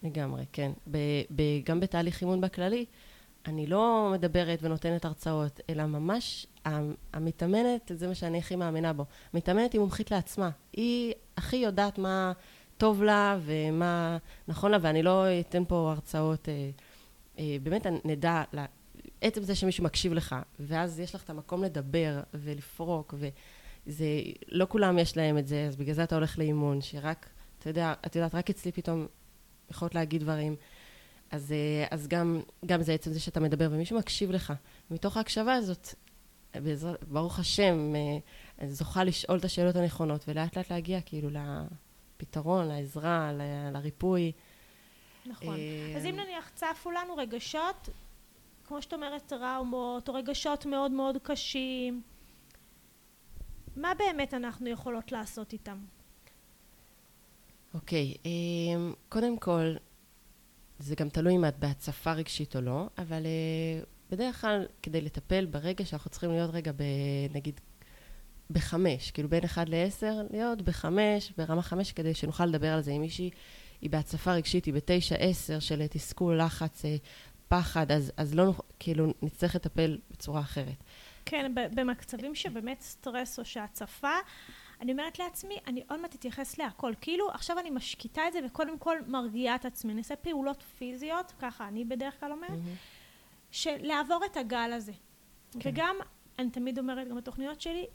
לגמרי, 0.02 0.44
כן. 0.52 0.73
ב, 0.90 0.99
ב, 1.30 1.42
גם 1.64 1.80
בתהליך 1.80 2.20
אימון 2.20 2.40
בכללי, 2.40 2.85
אני 3.47 3.66
לא 3.66 4.11
מדברת 4.12 4.59
ונותנת 4.62 5.04
הרצאות, 5.04 5.61
אלא 5.70 5.87
ממש 5.87 6.47
המתאמנת, 7.12 7.90
זה 7.94 8.09
מה 8.09 8.14
שאני 8.14 8.38
הכי 8.38 8.56
מאמינה 8.56 8.92
בו. 8.92 9.04
המתאמנת 9.32 9.73
היא 9.73 9.80
מומחית 9.80 10.11
לעצמה. 10.11 10.50
היא 10.73 11.14
הכי 11.37 11.56
יודעת 11.56 11.99
מה 11.99 12.32
טוב 12.76 13.02
לה 13.02 13.38
ומה 13.44 14.18
נכון 14.49 14.70
לה, 14.70 14.78
ואני 14.80 15.02
לא 15.02 15.25
אתן 15.40 15.62
פה 15.68 15.90
הרצאות. 15.97 16.49
אה, 16.49 16.70
אה, 17.38 17.56
באמת 17.62 17.87
נדע, 18.04 18.42
עצם 19.20 19.42
זה 19.42 19.54
שמישהו 19.54 19.85
מקשיב 19.85 20.12
לך, 20.12 20.37
ואז 20.61 21.00
יש 21.00 21.14
לך 21.14 21.25
את 21.25 21.30
המקום 21.30 21.64
לדבר 21.64 22.20
ולפרוק, 22.35 23.14
וזה, 23.87 24.04
לא 24.49 24.66
כולם 24.68 24.99
יש 24.99 25.16
להם 25.16 25.38
את 25.38 25.47
זה, 25.47 25.66
אז 25.68 25.76
בגלל 25.76 25.94
זה 25.94 26.04
אתה 26.04 26.14
הולך 26.14 26.38
לאימון, 26.38 26.80
שרק, 26.80 27.26
אתה 27.59 27.70
יודע, 27.70 27.94
את 28.06 28.16
יודעת, 28.16 28.35
רק 28.35 28.50
אצלי 28.50 28.73
פתאום 28.73 29.06
יכולות 29.70 29.94
להגיד 29.94 30.20
דברים. 30.20 30.56
אז, 31.30 31.52
אה, 31.52 31.87
אז 31.90 32.08
גם, 32.08 32.40
גם 32.66 32.82
זה 32.82 32.94
עצם 32.94 33.12
זה 33.12 33.20
שאתה 33.20 33.40
מדבר 33.40 33.68
ומישהו 33.70 33.99
מקשיב 33.99 34.30
לך. 34.30 34.52
מתוך 34.90 35.16
ההקשבה 35.16 35.54
הזאת, 35.54 35.88
בעזרת, 36.54 37.04
ברוך 37.04 37.38
השם, 37.38 37.92
אה, 38.60 38.66
זוכה 38.68 39.04
לשאול 39.04 39.38
את 39.38 39.44
השאלות 39.44 39.76
הנכונות, 39.76 40.25
ולאט 40.28 40.56
לאט 40.56 40.72
להגיע 40.72 41.00
כאילו 41.00 41.28
לפתרון, 41.30 42.68
לעזרה, 42.68 43.32
ל- 43.32 43.70
לריפוי. 43.72 44.32
נכון. 45.26 45.56
אז 45.96 46.04
אם 46.04 46.16
נניח 46.16 46.50
צפו 46.54 46.90
לנו 46.90 47.16
רגשות, 47.16 47.88
כמו 48.64 48.82
שאת 48.82 48.92
אומרת, 48.92 49.22
טראומות, 49.26 50.08
או 50.08 50.14
רגשות 50.14 50.66
מאוד 50.66 50.90
מאוד 50.90 51.16
קשים, 51.22 52.02
מה 53.76 53.92
באמת 53.94 54.34
אנחנו 54.34 54.68
יכולות 54.68 55.12
לעשות 55.12 55.52
איתם? 55.52 55.78
אוקיי, 57.75 58.14
אמ, 58.25 58.92
קודם 59.08 59.38
כל, 59.38 59.75
זה 60.82 60.94
גם 60.94 61.08
תלוי 61.08 61.37
אם 61.37 61.44
את 61.44 61.58
בהצפה 61.58 62.12
רגשית 62.12 62.56
או 62.56 62.60
לא, 62.60 62.87
אבל 62.99 63.26
אה, 63.26 63.82
בדרך 64.10 64.40
כלל 64.40 64.66
כדי 64.82 65.00
לטפל 65.00 65.46
ברגש 65.46 65.94
אנחנו 65.94 66.10
צריכים 66.10 66.30
להיות 66.30 66.50
רגע 66.54 66.72
ב... 66.72 66.82
נגיד 67.34 67.60
בחמש, 68.50 69.10
כאילו 69.10 69.28
בין 69.28 69.44
אחד 69.44 69.68
לעשר, 69.68 70.22
להיות 70.30 70.62
בחמש, 70.62 71.32
ברמה 71.37 71.62
חמש, 71.62 71.92
כדי 71.92 72.14
שנוכל 72.14 72.46
לדבר 72.46 72.72
על 72.72 72.80
זה. 72.80 72.90
אם 72.90 73.00
מישהי 73.00 73.30
היא 73.80 73.90
בהצפה 73.90 74.32
רגשית, 74.32 74.64
היא 74.64 74.75
בתשע, 74.75 75.14
עשר 75.14 75.58
של 75.58 75.87
תסכול, 75.87 76.40
לחץ, 76.40 76.84
אה, 76.84 76.96
פחד, 77.49 77.92
אז, 77.92 78.12
אז 78.16 78.34
לא, 78.34 78.52
כאילו, 78.78 79.14
נצטרך 79.22 79.54
לטפל 79.54 79.99
בצורה 80.10 80.40
אחרת. 80.40 80.84
כן, 81.25 81.52
במצבים 81.75 82.34
שבאמת 82.34 82.80
סטרס 82.80 83.38
או 83.38 83.44
שהצפה, 83.44 84.14
אני 84.80 84.92
אומרת 84.92 85.18
לעצמי, 85.18 85.58
אני 85.66 85.82
עוד 85.88 86.00
מעט 86.00 86.14
אתייחס 86.14 86.58
להכל. 86.58 86.92
כאילו, 87.00 87.30
עכשיו 87.30 87.58
אני 87.58 87.70
משקיטה 87.70 88.28
את 88.28 88.32
זה 88.32 88.38
וקודם 88.46 88.78
כל 88.78 88.96
מרגיעה 89.06 89.54
את 89.54 89.64
עצמי. 89.64 89.92
אני 89.92 90.00
עושה 90.00 90.16
פעולות 90.16 90.62
פיזיות, 90.78 91.32
ככה 91.38 91.68
אני 91.68 91.84
בדרך 91.84 92.20
כלל 92.20 92.32
אומרת, 92.32 92.50
mm-hmm. 92.50 93.50
שלעבור 93.50 94.25
את 94.25 94.37
הגל 94.37 94.72
הזה. 94.72 94.92
כן. 95.52 95.58
וגם, 95.62 95.96
אני 96.38 96.50
תמיד 96.50 96.78
אומרת, 96.78 97.08
גם 97.08 97.16
בתוכניות 97.16 97.60
שלי, 97.60 97.87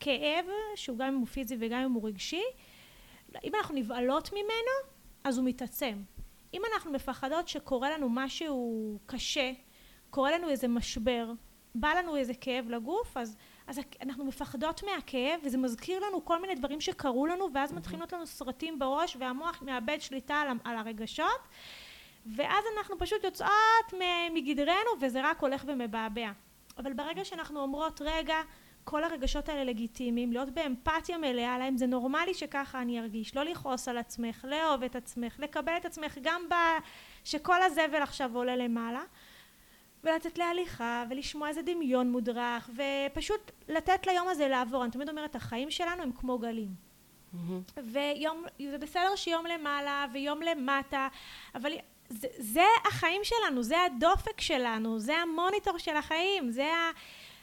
כאב, 0.00 0.46
שהוא 0.74 0.98
גם 0.98 1.08
אם 1.08 1.18
הוא 1.18 1.26
פיזי 1.26 1.56
וגם 1.60 1.80
אם 1.80 1.92
הוא 1.92 2.08
רגשי, 2.08 2.42
אם 3.44 3.52
אנחנו 3.54 3.74
נבעלות 3.74 4.32
ממנו, 4.32 4.92
אז 5.24 5.38
הוא 5.38 5.46
מתעצם. 5.46 6.02
אם 6.54 6.62
אנחנו 6.72 6.92
מפחדות 6.92 7.48
שקורה 7.48 7.90
לנו 7.90 8.08
משהו 8.10 8.98
קשה, 9.06 9.52
קורה 10.10 10.30
לנו 10.30 10.48
איזה 10.48 10.68
משבר, 10.68 11.32
בא 11.74 11.88
לנו 11.88 12.16
איזה 12.16 12.34
כאב 12.34 12.68
לגוף, 12.68 13.16
אז, 13.16 13.36
אז 13.68 13.80
אנחנו 14.02 14.24
מפחדות 14.24 14.82
מהכאב, 14.82 15.40
וזה 15.44 15.58
מזכיר 15.58 16.00
לנו 16.06 16.24
כל 16.24 16.40
מיני 16.40 16.54
דברים 16.54 16.80
שקרו 16.80 17.26
לנו, 17.26 17.48
ואז 17.54 17.72
מתחילים 17.72 18.00
להיות 18.00 18.12
לנו 18.12 18.26
סרטים 18.26 18.78
בראש, 18.78 19.16
והמוח 19.20 19.62
מאבד 19.62 20.00
שליטה 20.00 20.34
על, 20.34 20.48
על 20.64 20.76
הרגשות, 20.76 21.48
ואז 22.36 22.64
אנחנו 22.76 22.98
פשוט 22.98 23.24
יוצאות 23.24 23.94
מגדרנו, 24.34 24.90
וזה 25.00 25.20
רק 25.24 25.40
הולך 25.40 25.64
ומבעבע. 25.66 26.30
אבל 26.78 26.92
ברגע 26.92 27.24
שאנחנו 27.24 27.60
אומרות, 27.60 28.00
רגע, 28.04 28.36
כל 28.84 29.04
הרגשות 29.04 29.48
האלה 29.48 29.64
לגיטימיים, 29.64 30.32
להיות 30.32 30.50
באמפתיה 30.50 31.18
מלאה 31.18 31.58
להם, 31.58 31.76
זה 31.76 31.86
נורמלי 31.86 32.34
שככה 32.34 32.80
אני 32.80 33.00
ארגיש, 33.00 33.36
לא 33.36 33.42
לכעוס 33.42 33.88
על 33.88 33.98
עצמך, 33.98 34.44
לאהוב 34.48 34.82
את 34.82 34.96
עצמך, 34.96 35.36
לקבל 35.38 35.72
את 35.76 35.84
עצמך 35.84 36.18
גם 36.22 36.42
ב... 36.50 36.54
שכל 37.24 37.62
הזבל 37.62 38.02
עכשיו 38.02 38.36
עולה 38.36 38.56
למעלה, 38.56 39.02
ולצאת 40.04 40.38
להליכה, 40.38 41.04
ולשמוע 41.10 41.48
איזה 41.48 41.62
דמיון 41.62 42.10
מודרך, 42.10 42.70
ופשוט 42.72 43.50
לתת 43.68 44.06
ליום 44.06 44.28
הזה 44.28 44.48
לעבור. 44.48 44.84
אני 44.84 44.92
תמיד 44.92 45.08
אומרת, 45.08 45.36
החיים 45.36 45.70
שלנו 45.70 46.02
הם 46.02 46.12
כמו 46.12 46.38
גלים. 46.38 46.74
Mm-hmm. 47.34 47.80
ויום, 47.92 48.44
זה 48.70 48.78
בסדר 48.78 49.16
שיום 49.16 49.46
למעלה 49.46 50.06
ויום 50.12 50.42
למטה, 50.42 51.08
אבל 51.54 51.72
זה, 52.08 52.28
זה 52.38 52.64
החיים 52.88 53.20
שלנו, 53.24 53.62
זה 53.62 53.76
הדופק 53.84 54.40
שלנו, 54.40 54.98
זה 54.98 55.16
המוניטור 55.16 55.78
של 55.78 55.96
החיים, 55.96 56.50
זה 56.50 56.64
ה... 56.64 56.90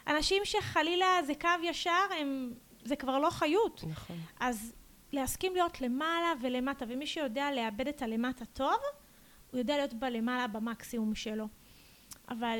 אנשים 0.07 0.41
שחלילה 0.45 1.19
זה 1.25 1.33
קו 1.41 1.49
ישר, 1.63 2.05
הם, 2.19 2.53
זה 2.83 2.95
כבר 2.95 3.19
לא 3.19 3.29
חיות. 3.29 3.83
נכון. 3.87 4.15
אז 4.39 4.73
להסכים 5.13 5.53
להיות 5.53 5.81
למעלה 5.81 6.33
ולמטה, 6.41 6.85
ומי 6.87 7.07
שיודע 7.07 7.51
לאבד 7.51 7.87
את 7.87 8.01
הלמטה 8.01 8.45
טוב, 8.45 8.77
הוא 9.51 9.57
יודע 9.57 9.77
להיות 9.77 9.93
בלמעלה 9.93 10.47
במקסימום 10.47 11.15
שלו. 11.15 11.47
אבל 12.29 12.59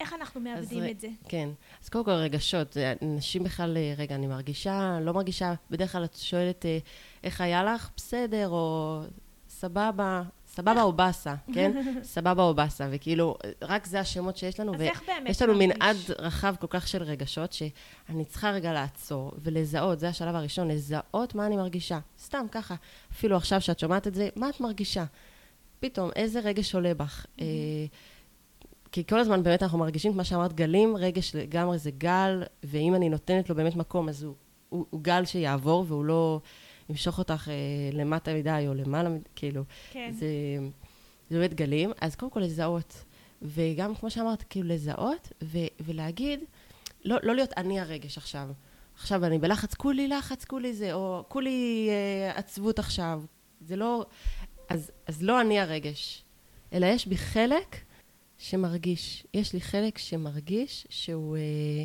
איך 0.00 0.12
אנחנו 0.12 0.40
מאבדים 0.40 0.84
את 0.90 1.00
זה? 1.00 1.08
כן. 1.28 1.48
אז 1.82 1.88
קודם 1.88 2.04
כל 2.04 2.10
רגשות. 2.10 2.76
אנשים 3.02 3.44
בכלל, 3.44 3.76
אה, 3.76 3.94
רגע, 3.96 4.14
אני 4.14 4.26
מרגישה, 4.26 4.98
לא 5.00 5.12
מרגישה, 5.12 5.52
בדרך 5.70 5.92
כלל 5.92 6.04
את 6.04 6.14
שואלת 6.16 6.66
אה, 6.66 6.78
איך 7.24 7.40
היה 7.40 7.64
לך, 7.64 7.90
בסדר, 7.96 8.48
או 8.48 9.00
סבבה, 9.48 10.22
סבבה 10.46 10.82
או 10.82 10.92
באסה, 10.92 11.34
כן? 11.54 12.00
סבבה 12.02 12.42
או 12.42 12.54
באסה, 12.54 12.88
וכאילו, 12.90 13.36
רק 13.62 13.86
זה 13.86 14.00
השמות 14.00 14.36
שיש 14.36 14.60
לנו. 14.60 14.74
אז 14.74 14.80
איך 14.80 15.02
באמת 15.06 15.30
יש 15.30 15.42
לנו 15.42 15.54
מנעד 15.54 15.96
רחב 16.18 16.54
כל 16.60 16.66
כך 16.70 16.88
של 16.88 17.02
רגשות, 17.02 17.52
שאני 17.52 18.24
צריכה 18.24 18.50
רגע 18.50 18.72
לעצור 18.72 19.32
ולזהות, 19.38 19.98
זה 19.98 20.08
השלב 20.08 20.34
הראשון, 20.34 20.68
לזהות 20.68 21.34
מה 21.34 21.46
אני 21.46 21.56
מרגישה. 21.56 21.98
סתם 22.18 22.46
ככה, 22.52 22.74
אפילו 23.12 23.36
עכשיו 23.36 23.60
שאת 23.60 23.78
שומעת 23.78 24.06
את 24.06 24.14
זה, 24.14 24.28
מה 24.36 24.48
את 24.48 24.60
מרגישה? 24.60 25.04
פתאום, 25.80 26.10
איזה 26.16 26.40
רגש 26.40 26.74
עולה 26.74 26.94
בך? 26.94 27.26
אה, 27.40 27.46
כי 28.92 29.06
כל 29.06 29.18
הזמן 29.18 29.42
באמת 29.42 29.62
אנחנו 29.62 29.78
מרגישים, 29.78 30.12
כמו 30.12 30.24
שאמרת, 30.24 30.52
גלים, 30.52 30.96
רגש 30.96 31.34
לגמרי 31.34 31.78
זה 31.78 31.90
גל, 31.90 32.42
ואם 32.64 32.94
אני 32.94 33.08
נותנת 33.08 33.50
לו 33.50 33.56
באמת 33.56 33.76
מקום, 33.76 34.08
אז 34.08 34.22
הוא, 34.22 34.34
הוא, 34.68 34.86
הוא 34.90 35.00
גל 35.00 35.24
שיעבור, 35.24 35.84
והוא 35.88 36.04
לא... 36.04 36.40
ימשוך 36.90 37.18
אותך 37.18 37.48
אה, 37.48 37.98
למטה 37.98 38.34
מדי 38.34 38.64
או 38.68 38.74
למעלה, 38.74 39.10
כאילו, 39.36 39.62
כן. 39.90 40.12
זה, 40.12 40.26
זה 41.30 41.38
באמת 41.38 41.54
גלים. 41.54 41.92
אז 42.00 42.16
קודם 42.16 42.32
כל 42.32 42.40
לזהות, 42.40 43.04
וגם 43.42 43.94
כמו 43.94 44.10
שאמרת, 44.10 44.42
כאילו 44.42 44.68
לזהות 44.68 45.32
ו, 45.42 45.58
ולהגיד, 45.80 46.40
לא, 47.04 47.16
לא 47.22 47.34
להיות 47.34 47.52
אני 47.56 47.80
הרגש 47.80 48.18
עכשיו. 48.18 48.48
עכשיו 48.94 49.24
אני 49.24 49.38
בלחץ, 49.38 49.74
כולי 49.74 50.08
לחץ, 50.08 50.44
כולי 50.44 50.74
זה, 50.74 50.92
או 50.94 51.24
כולי 51.28 51.88
אה, 51.90 52.38
עצבות 52.38 52.78
עכשיו. 52.78 53.22
זה 53.60 53.76
לא... 53.76 54.06
אז, 54.68 54.90
אז 55.06 55.22
לא 55.22 55.40
אני 55.40 55.60
הרגש, 55.60 56.24
אלא 56.72 56.86
יש 56.86 57.06
בי 57.06 57.16
חלק 57.16 57.76
שמרגיש. 58.40 59.26
יש 59.34 59.52
לי 59.52 59.60
חלק 59.60 59.98
שמרגיש 59.98 60.86
שהוא... 60.90 61.36
אה, 61.36 61.84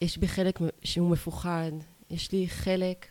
יש 0.00 0.18
בי 0.18 0.28
חלק 0.28 0.58
שהוא 0.84 1.10
מפוחד, 1.10 1.72
יש 2.10 2.32
לי 2.32 2.48
חלק 2.48 3.06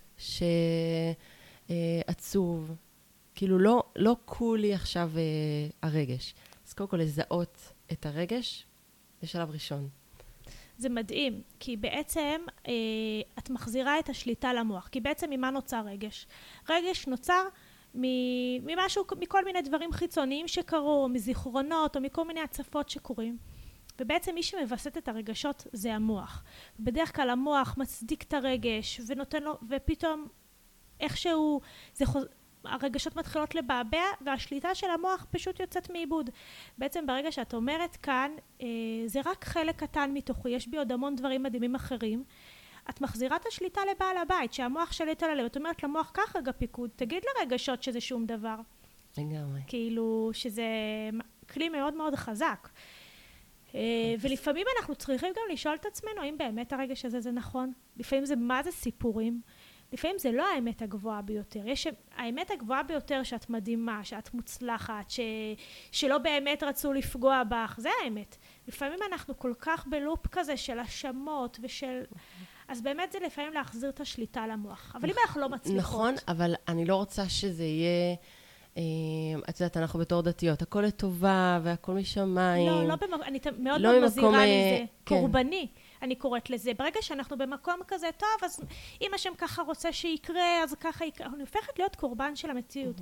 שעצוב. 1.67 2.71
כאילו, 3.35 3.59
לא, 3.59 3.83
לא 3.95 4.15
כולי 4.25 4.73
עכשיו 4.73 5.11
אה, 5.15 5.21
הרגש. 5.81 6.33
אז 6.67 6.73
קודם 6.73 6.89
כל 6.89 6.97
לזהות 6.97 7.71
את 7.91 8.05
הרגש, 8.05 8.65
זה 9.21 9.27
שלב 9.27 9.51
ראשון. 9.51 9.89
זה 10.77 10.89
מדהים, 10.89 11.41
כי 11.59 11.77
בעצם 11.77 12.41
אה, 12.67 12.73
את 13.39 13.49
מחזירה 13.49 13.99
את 13.99 14.09
השליטה 14.09 14.53
למוח. 14.53 14.87
כי 14.87 14.99
בעצם 14.99 15.29
ממה 15.29 15.51
נוצר 15.51 15.81
רגש? 15.85 16.27
רגש 16.69 17.07
נוצר 17.07 17.43
ממשהו, 17.95 19.03
מכל 19.19 19.45
מיני 19.45 19.61
דברים 19.61 19.91
חיצוניים 19.91 20.47
שקרו, 20.47 21.09
מזיכרונות, 21.09 21.95
או 21.95 22.01
מכל 22.01 22.27
מיני 22.27 22.41
הצפות 22.41 22.89
שקורים. 22.89 23.37
ובעצם 23.99 24.35
מי 24.35 24.43
שמווסת 24.43 24.97
את 24.97 25.07
הרגשות 25.07 25.67
זה 25.71 25.93
המוח. 25.93 26.43
בדרך 26.79 27.15
כלל 27.15 27.29
המוח 27.29 27.75
מצדיק 27.77 28.23
את 28.23 28.33
הרגש 28.33 29.01
ונותן 29.07 29.43
לו, 29.43 29.57
ופתאום 29.69 30.27
איכשהו 30.99 31.61
זה 31.93 32.05
חוז... 32.05 32.25
הרגשות 32.67 33.15
מתחילות 33.15 33.55
לבעבע 33.55 34.03
והשליטה 34.25 34.75
של 34.75 34.87
המוח 34.89 35.25
פשוט 35.31 35.59
יוצאת 35.59 35.91
מאיבוד. 35.91 36.29
בעצם 36.77 37.07
ברגע 37.07 37.31
שאת 37.31 37.53
אומרת 37.53 37.95
כאן, 37.95 38.31
אה, 38.61 38.67
זה 39.05 39.19
רק 39.25 39.45
חלק 39.45 39.75
קטן 39.75 40.11
מתוכי, 40.13 40.49
יש 40.49 40.67
בי 40.67 40.77
עוד 40.77 40.91
המון 40.91 41.15
דברים 41.15 41.43
מדהימים 41.43 41.75
אחרים. 41.75 42.23
את 42.89 43.01
מחזירה 43.01 43.35
את 43.35 43.45
השליטה 43.45 43.81
לבעל 43.91 44.17
הבית, 44.17 44.53
שהמוח 44.53 44.91
שליט 44.91 45.23
על 45.23 45.29
הלב. 45.29 45.45
את 45.45 45.57
אומרת 45.57 45.83
למוח, 45.83 46.11
קח 46.13 46.35
רגע 46.35 46.51
פיקוד, 46.51 46.89
תגיד 46.95 47.23
לרגשות 47.39 47.83
שזה 47.83 48.01
שום 48.01 48.25
דבר. 48.25 48.55
לגמרי. 49.17 49.61
כאילו, 49.67 50.29
שזה 50.33 50.63
כלי 51.53 51.69
מאוד 51.69 51.93
מאוד 51.93 52.15
חזק. 52.15 52.69
אה, 53.75 54.15
ולפעמים 54.21 54.65
אנחנו 54.79 54.95
צריכים 54.95 55.33
גם 55.35 55.43
לשאול 55.53 55.75
את 55.75 55.85
עצמנו 55.85 56.21
האם 56.21 56.37
באמת 56.37 56.73
הרגש 56.73 57.05
הזה 57.05 57.21
זה 57.21 57.31
נכון. 57.31 57.71
לפעמים 57.97 58.25
זה 58.25 58.35
מה 58.35 58.63
זה 58.63 58.71
סיפורים. 58.71 59.41
לפעמים 59.93 60.17
זה 60.19 60.31
לא 60.31 60.47
האמת 60.53 60.81
הגבוהה 60.81 61.21
ביותר. 61.21 61.67
יש 61.67 61.87
האמת 62.15 62.51
הגבוהה 62.51 62.83
ביותר 62.83 63.23
שאת 63.23 63.49
מדהימה, 63.49 64.03
שאת 64.03 64.33
מוצלחת, 64.33 65.09
ש, 65.09 65.19
שלא 65.91 66.17
באמת 66.17 66.63
רצו 66.63 66.93
לפגוע 66.93 67.43
בך, 67.43 67.75
זה 67.81 67.89
האמת. 68.03 68.37
לפעמים 68.67 68.99
אנחנו 69.11 69.39
כל 69.39 69.53
כך 69.59 69.87
בלופ 69.87 70.27
כזה 70.27 70.57
של 70.57 70.79
האשמות 70.79 71.59
ושל... 71.61 72.03
אז 72.67 72.81
באמת 72.81 73.11
זה 73.11 73.19
לפעמים 73.25 73.53
להחזיר 73.53 73.89
את 73.89 73.99
השליטה 73.99 74.47
למוח. 74.47 74.95
אבל 74.95 75.09
אם 75.09 75.15
אנחנו 75.25 75.41
לא 75.41 75.49
מצליחות... 75.49 75.79
נכון, 75.79 76.15
אבל 76.27 76.53
אני 76.67 76.85
לא 76.85 76.95
רוצה 76.95 77.29
שזה 77.29 77.63
יהיה... 77.63 78.15
אמ, 78.77 79.41
את 79.49 79.59
יודעת, 79.59 79.77
אנחנו 79.77 79.99
בתור 79.99 80.21
דתיות, 80.21 80.61
הכל 80.61 80.81
לטובה 80.81 81.59
והכל 81.63 81.91
משמיים. 81.91 82.67
לא, 82.67 82.87
לא 82.87 82.95
במקום, 82.95 83.23
אני 83.23 83.39
מאוד 83.59 83.81
לא 83.81 83.91
מאוד 83.91 84.03
מזהירה 84.03 84.29
מזה. 84.29 84.43
אה, 84.43 84.85
כן. 85.05 85.15
קורבני, 85.15 85.67
אני 86.01 86.15
קוראת 86.15 86.49
לזה. 86.49 86.71
ברגע 86.77 87.01
שאנחנו 87.01 87.37
במקום 87.37 87.79
כזה, 87.87 88.07
טוב, 88.17 88.29
אז 88.43 88.59
אם 89.01 89.11
השם 89.15 89.29
ככה 89.37 89.61
רוצה 89.61 89.93
שיקרה, 89.93 90.63
אז 90.63 90.75
ככה 90.79 91.05
יקרה. 91.05 91.27
אני 91.27 91.41
הופכת 91.41 91.79
להיות 91.79 91.95
קורבן 91.95 92.35
של 92.35 92.49
המציאות. 92.49 92.95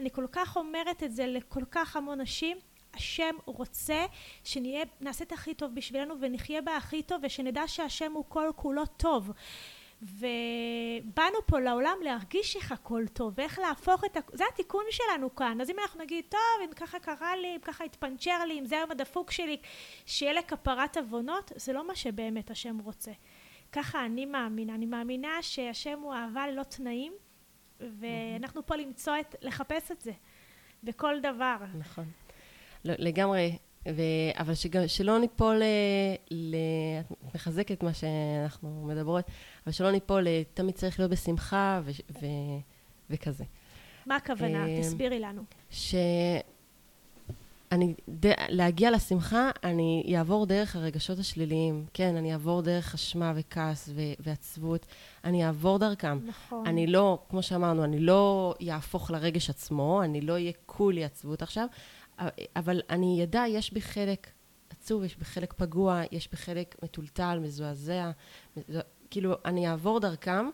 אני 0.00 0.10
כל 0.10 0.26
כך 0.32 0.56
אומרת 0.56 1.02
את 1.02 1.12
זה 1.12 1.26
לכל 1.26 1.64
כך 1.70 1.96
המון 1.96 2.20
נשים. 2.20 2.56
השם 2.94 3.34
רוצה 3.44 4.06
שנהיה, 4.44 4.84
נעשה 5.00 5.24
את 5.24 5.32
הכי 5.32 5.54
טוב 5.54 5.74
בשבילנו 5.74 6.14
ונחיה 6.20 6.62
בה 6.62 6.76
הכי 6.76 7.02
טוב 7.02 7.20
ושנדע 7.22 7.68
שהשם 7.68 8.12
הוא 8.12 8.24
כל 8.28 8.50
כולו 8.56 8.86
טוב. 8.86 9.30
ובאנו 10.02 11.38
פה 11.46 11.60
לעולם 11.60 11.96
להרגיש 12.02 12.56
איך 12.56 12.72
הכל 12.72 13.04
טוב, 13.12 13.32
ואיך 13.36 13.58
להפוך 13.58 14.04
את... 14.04 14.16
זה 14.32 14.44
התיקון 14.52 14.84
שלנו 14.90 15.34
כאן. 15.34 15.60
אז 15.60 15.70
אם 15.70 15.76
אנחנו 15.78 16.00
נגיד, 16.00 16.24
טוב, 16.28 16.40
אם 16.64 16.72
ככה 16.76 16.98
קרה 16.98 17.36
לי, 17.36 17.56
אם 17.56 17.60
ככה 17.60 17.84
התפנצ'ר 17.84 18.44
לי, 18.44 18.58
אם 18.58 18.66
זה 18.66 18.76
היום 18.76 18.90
הדפוק 18.90 19.30
שלי, 19.30 19.56
שיהיה 20.06 20.32
לכפרת 20.32 20.96
עוונות, 20.96 21.52
זה 21.56 21.72
לא 21.72 21.86
מה 21.86 21.94
שבאמת 21.94 22.50
השם 22.50 22.78
רוצה. 22.78 23.12
ככה 23.72 24.04
אני 24.04 24.26
מאמינה. 24.26 24.74
אני 24.74 24.86
מאמינה 24.86 25.42
שהשם 25.42 25.98
הוא 26.00 26.14
אהבה 26.14 26.48
ללא 26.48 26.62
תנאים, 26.62 27.12
ואנחנו 27.80 28.66
פה 28.66 28.76
למצוא 28.76 29.12
את... 29.20 29.34
לחפש 29.42 29.90
את 29.90 30.00
זה 30.00 30.12
בכל 30.82 31.20
דבר. 31.20 31.56
נכון. 31.78 32.04
לא, 32.84 32.94
לגמרי. 32.98 33.56
ו... 33.88 34.02
אבל 34.34 34.54
שגם, 34.54 34.88
שלא 34.88 35.18
ניפול, 35.18 35.62
ל... 36.30 36.54
את 37.28 37.34
מחזקת 37.34 37.82
מה 37.82 37.94
שאנחנו 37.94 38.84
מדברות, 38.86 39.24
אבל 39.66 39.72
שלא 39.72 39.90
ניפול, 39.90 40.26
תמיד 40.54 40.74
צריך 40.74 40.98
להיות 40.98 41.10
בשמחה 41.10 41.80
ו... 41.84 41.90
ו... 42.12 42.26
וכזה. 43.10 43.44
מה 44.06 44.16
הכוונה? 44.16 44.66
אה, 44.66 44.80
תסבירי 44.80 45.20
לנו. 45.20 45.42
ש... 45.70 45.94
אני, 47.72 47.94
ד, 48.08 48.26
להגיע 48.48 48.90
לשמחה, 48.90 49.50
אני 49.64 50.14
אעבור 50.18 50.46
דרך 50.46 50.76
הרגשות 50.76 51.18
השליליים. 51.18 51.84
כן, 51.94 52.16
אני 52.16 52.32
אעבור 52.32 52.62
דרך 52.62 52.94
אשמה 52.94 53.32
וכעס 53.36 53.88
ו, 53.94 54.00
ועצבות. 54.20 54.86
אני 55.24 55.46
אעבור 55.46 55.78
דרכם. 55.78 56.18
נכון. 56.26 56.66
אני 56.66 56.86
לא, 56.86 57.18
כמו 57.28 57.42
שאמרנו, 57.42 57.84
אני 57.84 58.00
לא 58.00 58.54
יהפוך 58.60 59.10
לרגש 59.10 59.50
עצמו, 59.50 60.02
אני 60.02 60.20
לא 60.20 60.32
אהיה 60.32 60.52
כולי 60.66 61.04
עצבות 61.04 61.42
עכשיו, 61.42 61.66
אבל 62.56 62.80
אני 62.90 63.24
אדע, 63.24 63.44
יש 63.48 63.72
בי 63.72 63.80
חלק 63.80 64.30
עצוב, 64.70 65.04
יש 65.04 65.16
בי 65.16 65.24
חלק 65.24 65.52
פגוע, 65.52 66.02
יש 66.12 66.30
בי 66.30 66.36
חלק 66.36 66.76
מטולטל, 66.82 67.38
מזועזע, 67.42 68.10
כאילו, 69.10 69.34
אני 69.44 69.68
אעבור 69.68 70.00
דרכם, 70.00 70.50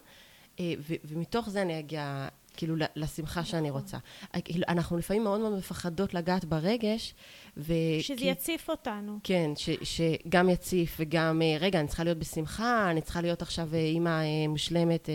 אה, 0.61 0.75
ומתוך 1.05 1.49
זה 1.49 1.63
אני 1.63 1.79
אגיע, 1.79 2.29
כאילו, 2.57 2.75
לשמחה 2.97 3.45
שאני 3.45 3.69
נכון. 3.69 3.81
רוצה. 3.81 3.99
אה, 4.35 4.41
כאילו, 4.41 4.65
אנחנו 4.69 4.99
לפעמים 4.99 5.25
מאוד 5.25 5.41
מאוד 5.41 5.53
מפחדות 5.59 6.15
לגעת 6.15 6.45
ברגש, 6.45 7.15
ו... 7.57 7.73
שזה 8.01 8.19
כי... 8.19 8.25
יציף 8.25 8.71
אותנו. 8.71 9.19
כן, 9.25 9.51
ש, 9.57 9.71
שגם 9.83 10.49
יציף 10.49 10.97
וגם, 11.01 11.43
אה, 11.43 11.57
רגע, 11.61 11.81
אני 11.81 11.89
צריכה 11.89 12.05
להיות 12.05 12.19
בשמחה, 12.19 12.91
אני 12.91 13.01
צריכה 13.01 13.21
להיות 13.21 13.43
עכשיו 13.43 13.75
אימא 13.75 14.23
מושלמת, 14.49 15.09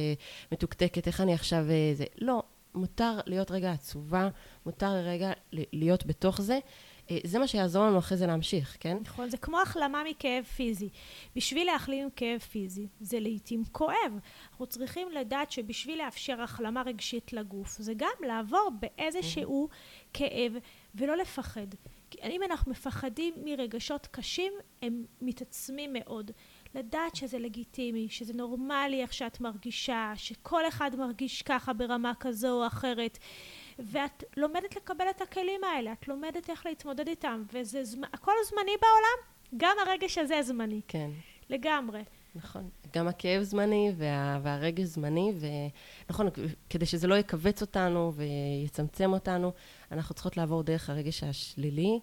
מתוקתקת, 0.51 1.07
איך 1.07 1.21
אני 1.21 1.33
עכשיו... 1.33 1.65
זה... 1.93 2.05
לא, 2.17 2.43
מותר 2.75 3.19
להיות 3.25 3.51
רגע 3.51 3.71
עצובה, 3.71 4.29
מותר 4.65 4.91
רגע 4.91 5.31
להיות 5.51 6.05
בתוך 6.05 6.41
זה. 6.41 6.59
אה, 7.11 7.17
זה 7.23 7.39
מה 7.39 7.47
שיעזור 7.47 7.85
לנו 7.85 7.99
אחרי 7.99 8.17
זה 8.17 8.27
להמשיך, 8.27 8.77
כן? 8.79 8.97
נכון, 9.01 9.29
זה 9.29 9.37
כמו 9.37 9.61
החלמה 9.61 10.03
מכאב 10.09 10.43
פיזי. 10.43 10.89
בשביל 11.35 11.67
להחלים 11.67 12.09
כאב 12.15 12.39
פיזי, 12.39 12.87
זה 12.99 13.19
לעיתים 13.19 13.63
כואב. 13.71 14.19
אנחנו 14.51 14.65
צריכים 14.65 15.07
לדעת 15.11 15.51
שבשביל 15.51 16.03
לאפשר 16.03 16.41
החלמה 16.41 16.81
רגשית 16.81 17.33
לגוף, 17.33 17.77
זה 17.77 17.93
גם 17.93 18.27
לעבור 18.27 18.71
באיזשהו 18.79 19.69
כאב 20.13 20.53
ולא 20.95 21.17
לפחד. 21.17 21.67
אם 22.23 22.43
אנחנו 22.43 22.71
מפחדים 22.71 23.33
מרגשות 23.45 24.07
קשים, 24.11 24.53
הם 24.81 25.03
מתעצמים 25.21 25.93
מאוד. 25.93 26.31
לדעת 26.75 27.15
שזה 27.15 27.39
לגיטימי, 27.39 28.07
שזה 28.09 28.33
נורמלי 28.33 29.01
איך 29.01 29.13
שאת 29.13 29.41
מרגישה, 29.41 30.13
שכל 30.15 30.67
אחד 30.67 30.95
מרגיש 30.95 31.41
ככה 31.41 31.73
ברמה 31.73 32.13
כזו 32.19 32.61
או 32.61 32.67
אחרת, 32.67 33.17
ואת 33.79 34.23
לומדת 34.37 34.75
לקבל 34.75 35.05
את 35.09 35.21
הכלים 35.21 35.63
האלה, 35.63 35.93
את 35.93 36.07
לומדת 36.07 36.49
איך 36.49 36.65
להתמודד 36.65 37.07
איתם, 37.07 37.43
וזה 37.53 37.83
זמ... 37.83 38.03
הכל 38.03 38.31
זמני 38.49 38.71
בעולם, 38.81 39.31
גם 39.57 39.77
הרגש 39.87 40.17
הזה 40.17 40.41
זמני. 40.41 40.81
כן. 40.87 41.09
לגמרי. 41.49 42.03
נכון. 42.35 42.69
גם 42.95 43.07
הכאב 43.07 43.43
זמני 43.43 43.91
וה, 43.97 44.39
והרגש 44.43 44.83
זמני, 44.85 45.33
ונכון, 46.09 46.27
כדי 46.69 46.85
שזה 46.85 47.07
לא 47.07 47.15
יכווץ 47.15 47.61
אותנו 47.61 48.13
ויצמצם 48.15 49.13
אותנו, 49.13 49.51
אנחנו 49.91 50.15
צריכות 50.15 50.37
לעבור 50.37 50.63
דרך 50.63 50.89
הרגש 50.89 51.23
השלילי. 51.23 51.99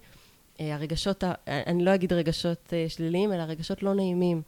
אה, 0.61 0.75
הרגשות, 0.75 1.25
אני 1.47 1.85
לא 1.85 1.95
אגיד 1.95 2.13
רגשות 2.13 2.73
אה, 2.73 2.89
שליליים, 2.89 3.33
אלא 3.33 3.43
רגשות 3.43 3.83
לא 3.83 3.95
נעימים. 3.95 4.43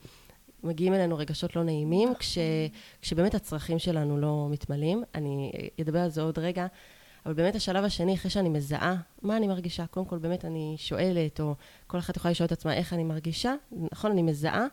מגיעים 0.63 0.95
אלינו 0.95 1.17
רגשות 1.17 1.57
לא 1.57 1.63
נעימים, 1.65 2.09
נכון. 2.09 2.21
כש, 2.21 2.39
כשבאמת 3.03 3.35
הצרכים 3.35 3.79
שלנו 3.79 4.19
לא 4.19 4.49
מתמלאים. 4.51 5.03
אני 5.15 5.53
אדבר 5.81 5.99
על 5.99 6.11
זה 6.11 6.23
עוד 6.23 6.39
רגע, 6.39 6.67
אבל 7.27 7.35
באמת 7.35 7.55
השלב 7.55 7.85
השני, 7.85 8.15
אחרי 8.15 8.31
שאני 8.31 8.49
מזהה 8.49 8.97
מה 9.23 9.37
אני 9.37 9.47
מרגישה, 9.47 9.87
קודם 9.87 10.07
כל 10.07 10.19
באמת 10.19 10.45
אני 10.45 10.75
שואלת, 10.79 11.41
או 11.41 11.55
כל 11.87 11.99
אחת 11.99 12.17
יכולה 12.17 12.33
לשאול 12.33 12.47
את 12.47 12.53
עצמה 12.53 12.75
איך 12.75 12.93
אני 12.93 13.05
מרגישה, 13.05 13.55
נכון, 13.93 14.11
אני 14.11 14.23
מזהה, 14.23 14.67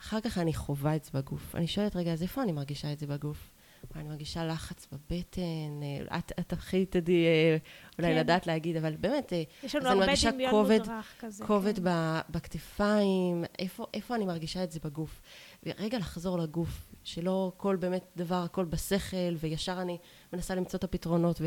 אחר 0.00 0.20
כך 0.20 0.38
אני 0.38 0.54
חווה 0.54 0.96
את 0.96 1.04
זה 1.04 1.10
בגוף. 1.14 1.54
אני 1.54 1.66
שואלת, 1.66 1.96
רגע, 1.96 2.12
אז 2.12 2.22
איפה 2.22 2.42
אני 2.42 2.52
מרגישה 2.52 2.92
את 2.92 2.98
זה 2.98 3.06
בגוף? 3.06 3.50
אני 3.96 4.08
מרגישה 4.08 4.44
לחץ 4.44 4.88
בבטן, 4.92 5.40
אה, 5.82 6.18
את, 6.18 6.32
את 6.40 6.52
הכי 6.52 6.86
תדעי 6.86 7.26
אה, 7.26 7.56
אולי 7.98 8.08
כן. 8.08 8.18
לדעת 8.18 8.46
להגיד, 8.46 8.76
אבל 8.76 8.96
באמת, 8.96 9.32
אה, 9.32 9.42
יש 9.62 9.74
לנו 9.74 9.88
הרבה 9.88 10.12
דמיון 10.30 10.50
כובד, 10.50 10.78
מודרך 10.78 11.14
כזה. 11.20 11.44
כובד 11.46 11.76
כן. 11.76 11.82
בכתפיים, 12.30 13.44
איפה, 13.58 13.86
איפה 13.94 14.14
אני 14.14 14.26
מרגישה 14.26 14.64
את 14.64 14.72
זה 14.72 14.80
בגוף? 14.84 15.22
ורגע 15.62 15.98
לחזור 15.98 16.38
לגוף, 16.38 16.92
שלא 17.04 17.52
כל 17.56 17.76
באמת 17.76 18.04
דבר, 18.16 18.42
הכל 18.42 18.64
בשכל, 18.64 19.34
וישר 19.38 19.82
אני 19.82 19.98
מנסה 20.32 20.54
למצוא 20.54 20.78
את 20.78 20.84
הפתרונות, 20.84 21.40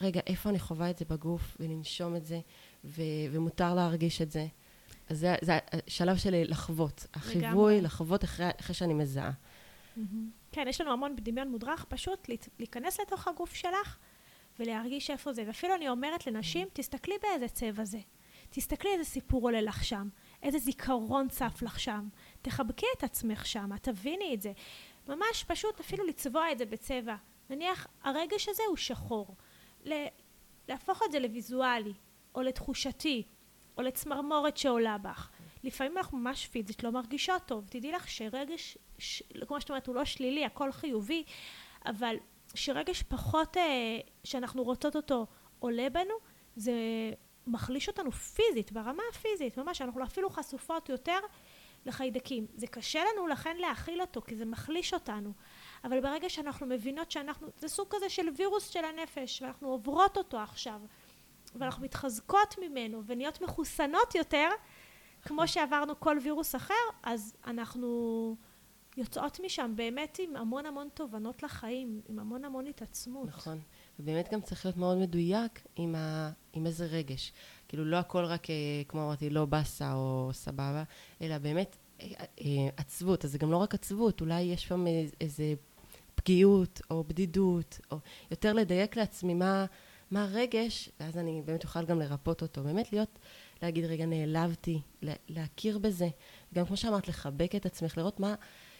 ורגע, 0.00 0.20
איפה 0.26 0.50
אני 0.50 0.58
חווה 0.58 0.90
את 0.90 0.98
זה 0.98 1.04
בגוף, 1.10 1.56
ולנשום 1.60 2.16
את 2.16 2.24
זה, 2.24 2.40
ו, 2.84 3.02
ומותר 3.30 3.74
להרגיש 3.74 4.22
את 4.22 4.30
זה. 4.30 4.46
אז 5.08 5.18
זה, 5.18 5.34
זה 5.42 5.58
השלב 5.86 6.16
שלי 6.16 6.44
לחוות, 6.44 7.06
החיווי, 7.14 7.80
לחוות 7.80 8.24
אחרי, 8.24 8.46
אחרי 8.60 8.74
שאני 8.74 8.94
מזהה. 8.94 9.30
כן, 10.52 10.68
יש 10.68 10.80
לנו 10.80 10.92
המון 10.92 11.16
דמיון 11.16 11.50
מודרך, 11.50 11.84
פשוט 11.84 12.28
להיכנס 12.58 13.00
לתוך 13.00 13.28
הגוף 13.28 13.54
שלך 13.54 13.98
ולהרגיש 14.58 15.10
איפה 15.10 15.32
זה. 15.32 15.44
ואפילו 15.46 15.74
אני 15.74 15.88
אומרת 15.88 16.26
לנשים, 16.26 16.68
תסתכלי 16.72 17.14
באיזה 17.22 17.48
צבע 17.48 17.84
זה. 17.84 17.98
תסתכלי 18.50 18.90
איזה 18.92 19.04
סיפור 19.04 19.42
עולה 19.42 19.60
לך 19.60 19.84
שם, 19.84 20.08
איזה 20.42 20.58
זיכרון 20.58 21.28
צף 21.28 21.62
לך 21.62 21.80
שם. 21.80 22.08
תחבקי 22.42 22.86
את 22.98 23.04
עצמך 23.04 23.46
שם, 23.46 23.76
תביני 23.76 24.34
את 24.34 24.42
זה. 24.42 24.52
ממש 25.08 25.44
פשוט 25.46 25.80
אפילו 25.80 26.06
לצבוע 26.06 26.52
את 26.52 26.58
זה 26.58 26.66
בצבע. 26.66 27.16
נניח 27.50 27.86
הרגש 28.02 28.48
הזה 28.48 28.62
הוא 28.68 28.76
שחור. 28.76 29.34
להפוך 30.68 31.02
את 31.06 31.12
זה 31.12 31.18
לוויזואלי, 31.18 31.92
או 32.34 32.42
לתחושתי, 32.42 33.22
או 33.78 33.82
לצמרמורת 33.82 34.56
שעולה 34.56 34.98
בך. 34.98 35.30
לפעמים 35.64 35.98
אנחנו 35.98 36.18
ממש 36.18 36.46
פיזית 36.46 36.84
לא 36.84 36.90
מרגישות 36.90 37.42
טוב. 37.46 37.66
תדעי 37.68 37.92
לך 37.92 38.08
שרגש, 38.08 38.78
ש... 38.98 39.22
כמו 39.46 39.60
שאת 39.60 39.70
אומרת, 39.70 39.86
הוא 39.86 39.94
לא 39.94 40.04
שלילי, 40.04 40.44
הכל 40.44 40.72
חיובי, 40.72 41.24
אבל 41.86 42.16
שרגש 42.54 43.02
פחות, 43.02 43.56
אה, 43.56 43.62
שאנחנו 44.24 44.62
רוצות 44.62 44.96
אותו, 44.96 45.26
עולה 45.58 45.90
בנו, 45.90 46.14
זה 46.56 46.72
מחליש 47.46 47.88
אותנו 47.88 48.12
פיזית, 48.12 48.72
ברמה 48.72 49.02
הפיזית, 49.12 49.56
ממש, 49.56 49.82
אנחנו 49.82 50.04
אפילו 50.04 50.30
חשופות 50.30 50.88
יותר 50.88 51.18
לחיידקים. 51.86 52.46
זה 52.54 52.66
קשה 52.66 53.00
לנו 53.12 53.26
לכן 53.26 53.56
להכיל 53.56 54.00
אותו, 54.00 54.22
כי 54.22 54.36
זה 54.36 54.44
מחליש 54.44 54.94
אותנו. 54.94 55.32
אבל 55.84 56.00
ברגע 56.00 56.28
שאנחנו 56.28 56.66
מבינות 56.66 57.10
שאנחנו, 57.10 57.48
זה 57.56 57.68
סוג 57.68 57.88
כזה 57.90 58.08
של 58.08 58.28
וירוס 58.36 58.68
של 58.68 58.84
הנפש, 58.84 59.42
ואנחנו 59.42 59.68
עוברות 59.68 60.16
אותו 60.16 60.38
עכשיו, 60.38 60.80
ואנחנו 61.54 61.84
מתחזקות 61.84 62.54
ממנו, 62.60 63.02
ונהיות 63.06 63.40
מחוסנות 63.40 64.14
יותר, 64.14 64.48
כמו 65.22 65.48
שעברנו 65.48 66.00
כל 66.00 66.18
וירוס 66.22 66.54
אחר, 66.54 66.74
אז 67.02 67.36
אנחנו 67.46 68.36
יוצאות 68.98 69.40
משם 69.44 69.72
באמת 69.76 70.18
עם 70.22 70.36
המון 70.36 70.66
המון 70.66 70.88
תובנות 70.94 71.42
לחיים, 71.42 72.00
עם 72.08 72.18
המון 72.18 72.44
המון 72.44 72.66
התעצמות. 72.66 73.28
נכון, 73.28 73.60
ובאמת 73.98 74.28
גם 74.32 74.40
צריך 74.40 74.66
להיות 74.66 74.76
מאוד 74.76 74.98
מדויק 74.98 75.66
עם, 75.76 75.94
ה... 75.94 76.30
עם 76.52 76.66
איזה 76.66 76.86
רגש. 76.86 77.32
כאילו 77.68 77.84
לא 77.84 77.96
הכל 77.96 78.24
רק, 78.24 78.50
אה, 78.50 78.54
כמו 78.88 79.04
אמרתי, 79.04 79.30
לא 79.30 79.44
באסה 79.44 79.94
או 79.94 80.30
סבבה, 80.32 80.82
אלא 81.22 81.38
באמת 81.38 81.76
אה, 82.00 82.06
אה, 82.40 82.68
עצבות. 82.76 83.24
אז 83.24 83.32
זה 83.32 83.38
גם 83.38 83.50
לא 83.50 83.56
רק 83.56 83.74
עצבות, 83.74 84.20
אולי 84.20 84.40
יש 84.40 84.62
שם 84.62 84.84
איזה 85.20 85.54
פגיעות 86.14 86.80
או 86.90 87.04
בדידות, 87.04 87.80
או 87.90 87.98
יותר 88.30 88.52
לדייק 88.52 88.96
לעצמי 88.96 89.34
מה, 89.34 89.66
מה 90.10 90.24
הרגש, 90.24 90.88
ואז 91.00 91.18
אני 91.18 91.42
באמת 91.44 91.64
אוכל 91.64 91.84
גם 91.84 91.98
לרפות 91.98 92.42
אותו. 92.42 92.62
באמת 92.62 92.92
להיות... 92.92 93.18
להגיד, 93.62 93.84
רגע, 93.84 94.06
נעלבתי, 94.06 94.80
להכיר 95.28 95.78
בזה. 95.78 96.08
גם 96.54 96.66
כמו 96.66 96.76
שאמרת, 96.76 97.08
לחבק 97.08 97.54
את 97.54 97.66
עצמך, 97.66 97.98
לראות 97.98 98.20
מה, 98.20 98.34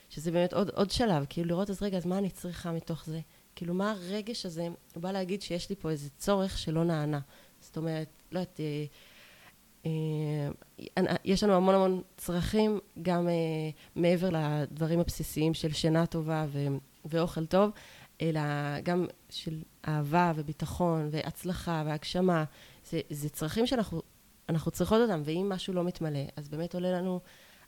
שזה 0.08 0.30
באמת 0.30 0.52
עוד, 0.52 0.70
עוד 0.74 0.90
שלב, 0.90 1.26
כאילו 1.28 1.48
לראות, 1.48 1.70
אז 1.70 1.82
רגע, 1.82 1.96
אז 1.96 2.06
מה 2.06 2.18
אני 2.18 2.30
צריכה 2.30 2.72
מתוך 2.72 3.04
זה? 3.06 3.20
כאילו, 3.56 3.74
מה 3.74 3.90
הרגש 3.90 4.46
הזה, 4.46 4.68
הוא 4.94 5.02
בא 5.02 5.12
להגיד 5.12 5.42
שיש 5.42 5.70
לי 5.70 5.76
פה 5.76 5.90
איזה 5.90 6.08
צורך 6.18 6.58
שלא 6.58 6.84
נענה. 6.84 7.20
זאת 7.60 7.76
אומרת, 7.76 8.08
לא 8.32 8.38
יודעת, 8.38 8.60
אה, 9.86 9.90
אה, 10.98 11.16
יש 11.24 11.44
לנו 11.44 11.52
המון 11.52 11.74
המון 11.74 12.02
צרכים, 12.16 12.80
גם 13.02 13.28
אה, 13.28 13.32
מעבר 13.96 14.28
לדברים 14.32 15.00
הבסיסיים 15.00 15.54
של 15.54 15.72
שינה 15.72 16.06
טובה 16.06 16.46
ו, 16.48 16.66
ואוכל 17.04 17.46
טוב, 17.46 17.70
אלא 18.22 18.40
גם 18.82 19.06
של 19.30 19.62
אהבה 19.88 20.32
וביטחון 20.34 21.08
והצלחה 21.10 21.82
והגשמה. 21.86 22.44
זה, 22.90 23.00
זה 23.10 23.28
צרכים 23.28 23.66
שאנחנו 23.66 24.02
אנחנו 24.48 24.70
צריכות 24.70 25.00
אותם, 25.00 25.22
ואם 25.24 25.48
משהו 25.48 25.74
לא 25.74 25.84
מתמלא, 25.84 26.20
אז 26.36 26.48
באמת 26.48 26.74
עולה 26.74 26.92
לנו 26.92 27.20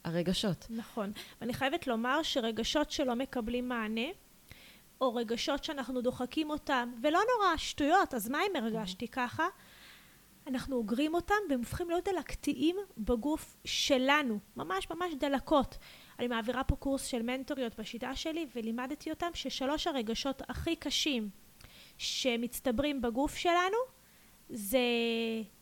הרגשות. 0.05 0.67
נכון. 0.71 1.13
ואני 1.41 1.55
חייבת 1.55 1.87
לומר 1.87 2.23
שרגשות 2.23 2.91
שלא 2.91 3.15
מקבלים 3.15 3.69
מענה, 3.69 4.07
או 5.01 5.15
רגשות 5.15 5.65
שאנחנו 5.65 6.01
דוחקים 6.01 6.51
אותם, 6.51 6.93
ולא 7.03 7.21
נורא, 7.35 7.57
שטויות, 7.57 8.15
אז 8.15 8.29
מה 8.29 8.39
אם 8.51 8.57
הרגשתי 8.57 9.09
ככה? 9.09 9.47
אנחנו 10.47 10.77
אוגרים 10.77 11.15
אותם 11.15 11.35
והם 11.51 11.59
הופכים 11.59 11.91
להיות 11.91 12.05
דלקתיים 12.05 12.77
בגוף 12.99 13.57
שלנו, 13.65 14.39
ממש 14.57 14.91
ממש 14.91 15.15
דלקות. 15.15 15.79
אני 16.19 16.29
מעבירה 16.29 16.65
פה 16.65 16.77
קורס 16.77 17.05
של 17.05 17.23
מנטוריות 17.23 17.81
בשיטה 17.81 18.17
שלי 18.17 18.47
ולימדתי 18.57 19.11
אותם 19.11 19.31
ששלוש 19.35 19.87
הרגשות 19.87 20.43
הכי 20.49 20.77
קשים 20.77 21.31
שמצטברים 21.99 23.01
בגוף 23.01 23.37
שלנו 23.37 23.77
זה 24.49 24.79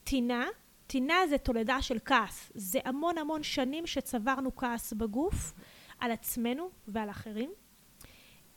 טינה, 0.04 0.46
טינה 0.88 1.26
זה 1.28 1.38
תולדה 1.38 1.82
של 1.82 1.98
כעס, 2.04 2.52
זה 2.54 2.78
המון 2.84 3.18
המון 3.18 3.42
שנים 3.42 3.86
שצברנו 3.86 4.56
כעס 4.56 4.92
בגוף 4.92 5.52
על 5.98 6.10
עצמנו 6.10 6.70
ועל 6.88 7.10
אחרים. 7.10 7.50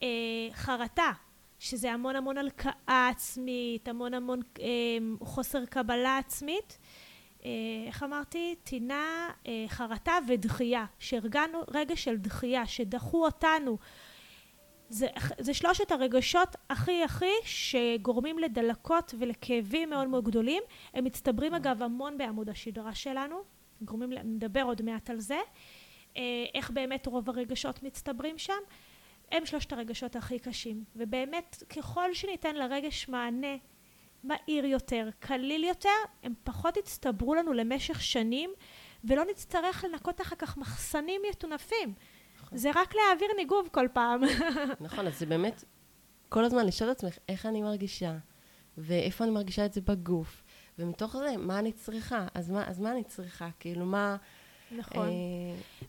אה, 0.04 0.08
חרטה, 0.52 1.12
שזה 1.60 1.92
המון 1.92 2.16
המון 2.16 2.38
הלקאה 2.38 3.10
עצמית, 3.12 3.88
המון 3.88 4.14
המון 4.14 4.40
אה, 4.60 4.66
חוסר 5.22 5.66
קבלה 5.66 6.18
עצמית. 6.18 6.78
אה, 7.46 7.50
איך 7.88 8.04
אמרתי? 8.04 8.56
טינה, 8.64 9.30
אה, 9.48 9.66
חרטה 9.68 10.18
ודחייה, 10.28 10.86
שהרגענו 11.00 11.62
רגש 11.68 12.04
של 12.04 12.18
דחייה, 12.18 12.68
שדחו 12.68 13.26
אותנו. 13.26 13.78
זה, 14.92 15.08
זה 15.40 15.54
שלושת 15.54 15.92
הרגשות 15.92 16.56
הכי 16.70 17.04
הכי 17.04 17.32
שגורמים 17.44 18.40
לדלקות 18.40 19.14
ולכאבים 19.20 19.90
מאוד 19.90 20.08
מאוד 20.08 20.24
גדולים. 20.24 20.64
הם 20.94 21.04
מצטברים 21.04 21.54
אגב 21.54 21.84
המון 21.84 22.18
בעמוד 22.18 22.50
השדרה 22.50 22.96
שלנו, 22.96 23.42
גורמים, 23.82 24.14
נדבר 24.24 24.62
עוד 24.62 24.82
מעט 24.82 25.10
על 25.10 25.20
זה. 25.20 25.40
אה, 26.18 26.22
איך 26.54 26.72
באמת 26.72 27.08
רוב 27.08 27.30
הרגשות 27.30 27.84
מצטברים 27.84 28.38
שם. 28.38 28.54
הם 29.32 29.46
שלושת 29.46 29.74
הרגשות 29.74 30.16
הכי 30.16 30.40
קשים. 30.40 30.84
ובאמת, 30.96 31.64
ככל 31.78 32.14
שניתן 32.14 32.56
לרגש 32.56 33.10
מענה 33.10 33.58
מהיר 34.24 34.66
יותר, 34.66 35.10
קליל 35.20 35.64
יותר, 35.64 35.90
הם 36.24 36.34
פחות 36.44 36.78
יצטברו 36.78 37.36
לנו 37.36 37.54
למשך 37.54 38.02
שנים, 38.02 38.50
ולא 39.04 39.26
נצטרך 39.26 39.84
לנקות 39.84 40.22
אחר 40.22 40.36
כך 40.36 40.58
מחסנים 40.58 41.22
מטונפים. 41.30 41.94
זה 42.52 42.70
רק 42.76 42.96
להעביר 42.96 43.28
ניגוב 43.38 43.70
כל 43.72 43.88
פעם. 43.94 44.22
נכון, 44.82 45.08
אז 45.08 45.20
זה 45.20 45.26
באמת 45.26 45.64
כל 46.30 46.44
הזמן 46.46 46.66
לשאול 46.66 46.92
את 46.92 46.96
עצמך 46.96 47.18
איך 47.30 47.46
אני 47.46 47.62
מרגישה, 47.62 48.18
ואיפה 48.78 49.24
אני 49.24 49.32
מרגישה 49.32 49.66
את 49.66 49.74
זה 49.74 49.82
בגוף, 49.82 50.44
ומתוך 50.80 51.18
זה, 51.18 51.38
מה 51.38 51.60
אני 51.60 51.72
צריכה? 51.72 52.28
אז 52.34 52.50
מה, 52.50 52.68
אז 52.68 52.80
מה 52.80 52.92
אני 52.92 53.04
צריכה? 53.04 53.50
כאילו, 53.60 53.86
מה... 53.86 54.18
נכון. 54.72 55.08
אה... 55.08 55.14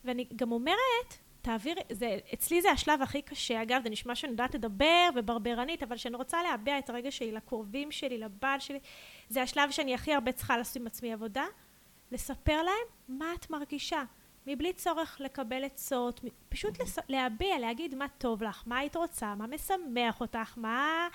ואני 0.04 0.26
גם 0.36 0.52
אומרת, 0.52 1.18
תעביר, 1.42 1.74
זה, 1.92 2.18
אצלי 2.34 2.62
זה 2.62 2.70
השלב 2.70 3.02
הכי 3.02 3.22
קשה, 3.22 3.62
אגב, 3.62 3.82
זה 3.82 3.90
נשמע 3.90 4.14
שאני 4.14 4.30
יודעת 4.30 4.54
לדבר 4.54 5.08
וברברנית, 5.14 5.82
אבל 5.82 5.96
כשאני 5.96 6.16
רוצה 6.16 6.42
להביע 6.42 6.78
את 6.78 6.90
הרגש 6.90 7.18
שלי 7.18 7.32
לקרובים 7.32 7.92
שלי, 7.92 8.18
לבעל 8.18 8.60
שלי, 8.60 8.78
זה 9.28 9.42
השלב 9.42 9.70
שאני 9.70 9.94
הכי 9.94 10.14
הרבה 10.14 10.32
צריכה 10.32 10.56
לעשות 10.56 10.76
עם 10.76 10.86
עצמי 10.86 11.12
עבודה, 11.12 11.44
לספר 12.12 12.62
להם 12.62 13.18
מה 13.18 13.26
את 13.34 13.50
מרגישה, 13.50 14.02
מבלי 14.46 14.72
צורך 14.72 15.16
לקבל 15.20 15.64
עצות, 15.64 16.20
פשוט 16.48 16.80
לס... 16.80 16.98
להביע, 17.08 17.58
להגיד 17.58 17.94
מה 17.94 18.06
טוב 18.18 18.42
לך, 18.42 18.62
מה 18.66 18.78
היית 18.78 18.96
רוצה, 18.96 19.34
מה 19.34 19.46
משמח 19.46 20.20
אותך, 20.20 20.54
מה... 20.56 21.08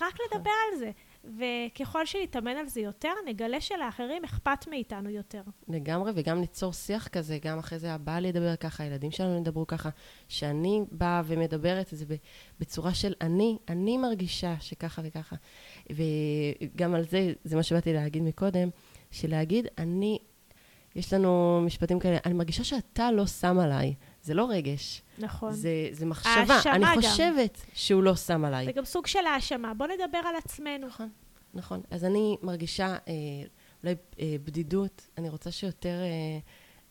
רק 0.00 0.14
לדבר 0.26 0.50
על 0.72 0.78
זה. 0.78 0.90
וככל 1.24 2.06
שנתאמן 2.06 2.56
על 2.56 2.66
זה 2.66 2.80
יותר, 2.80 3.12
נגלה 3.26 3.60
שלאחרים 3.60 4.24
אכפת 4.24 4.68
מאיתנו 4.70 5.10
יותר. 5.10 5.42
לגמרי, 5.68 6.12
וגם 6.14 6.40
ליצור 6.40 6.72
שיח 6.72 7.08
כזה, 7.08 7.38
גם 7.42 7.58
אחרי 7.58 7.78
זה 7.78 7.92
הבעל 7.92 8.24
ידבר 8.24 8.56
ככה, 8.56 8.82
הילדים 8.82 9.10
שלנו 9.10 9.38
ידברו 9.38 9.66
ככה, 9.66 9.88
שאני 10.28 10.82
באה 10.90 11.22
ומדברת 11.24 11.92
את 11.92 11.98
זה 11.98 12.04
בצורה 12.60 12.94
של 12.94 13.14
אני, 13.20 13.58
אני 13.68 13.98
מרגישה 13.98 14.54
שככה 14.60 15.02
וככה. 15.04 15.36
וגם 15.90 16.94
על 16.94 17.04
זה, 17.04 17.32
זה 17.44 17.56
מה 17.56 17.62
שבאתי 17.62 17.92
להגיד 17.92 18.22
מקודם, 18.22 18.68
שלהגיד, 19.10 19.66
אני, 19.78 20.18
יש 20.98 21.12
לנו 21.12 21.60
משפטים 21.66 21.98
כאלה, 21.98 22.16
אני 22.26 22.34
מרגישה 22.34 22.64
שאתה 22.64 23.12
לא 23.12 23.26
שם 23.26 23.58
עליי. 23.58 23.94
זה 24.22 24.34
לא 24.34 24.50
רגש. 24.50 25.02
נכון. 25.18 25.52
זה, 25.52 25.88
זה 25.92 26.06
מחשבה. 26.06 26.60
אני 26.66 26.86
חושבת 26.94 27.56
גם. 27.56 27.70
שהוא 27.74 28.02
לא 28.02 28.16
שם 28.16 28.44
עליי. 28.44 28.64
זה 28.64 28.72
גם 28.72 28.84
סוג 28.84 29.06
של 29.06 29.26
האשמה. 29.26 29.74
בוא 29.74 29.86
נדבר 29.86 30.18
על 30.18 30.36
עצמנו. 30.36 30.86
נכון, 30.86 31.08
נכון. 31.54 31.80
אז 31.90 32.04
אני 32.04 32.36
מרגישה 32.42 32.86
אה, 32.86 33.12
אולי 33.82 33.94
אה, 34.20 34.36
בדידות, 34.44 35.08
אני 35.18 35.28
רוצה 35.28 35.50
שיותר... 35.50 36.00
אה, 36.00 36.38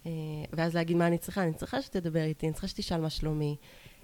אה, 0.06 0.12
ואז 0.54 0.76
להגיד 0.76 0.98
מה 0.98 1.08
אני 1.08 1.18
צריכה. 1.18 1.44
אני 1.44 1.54
צריכה 1.54 1.82
שתדבר 1.82 2.24
איתי, 2.24 2.46
אני 2.46 2.54
צריכה 2.54 2.68
שתשאל 2.68 3.02
מה 3.02 3.10
שלומי. 3.10 3.56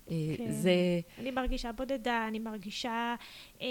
אה, 0.10 0.16
כן. 0.38 0.52
זה... 0.52 0.72
אני 1.20 1.32
מרגישה 1.32 1.72
בודדה, 1.72 2.26
אני 2.28 2.40
מרגישה 2.40 3.16
אה, 3.62 3.68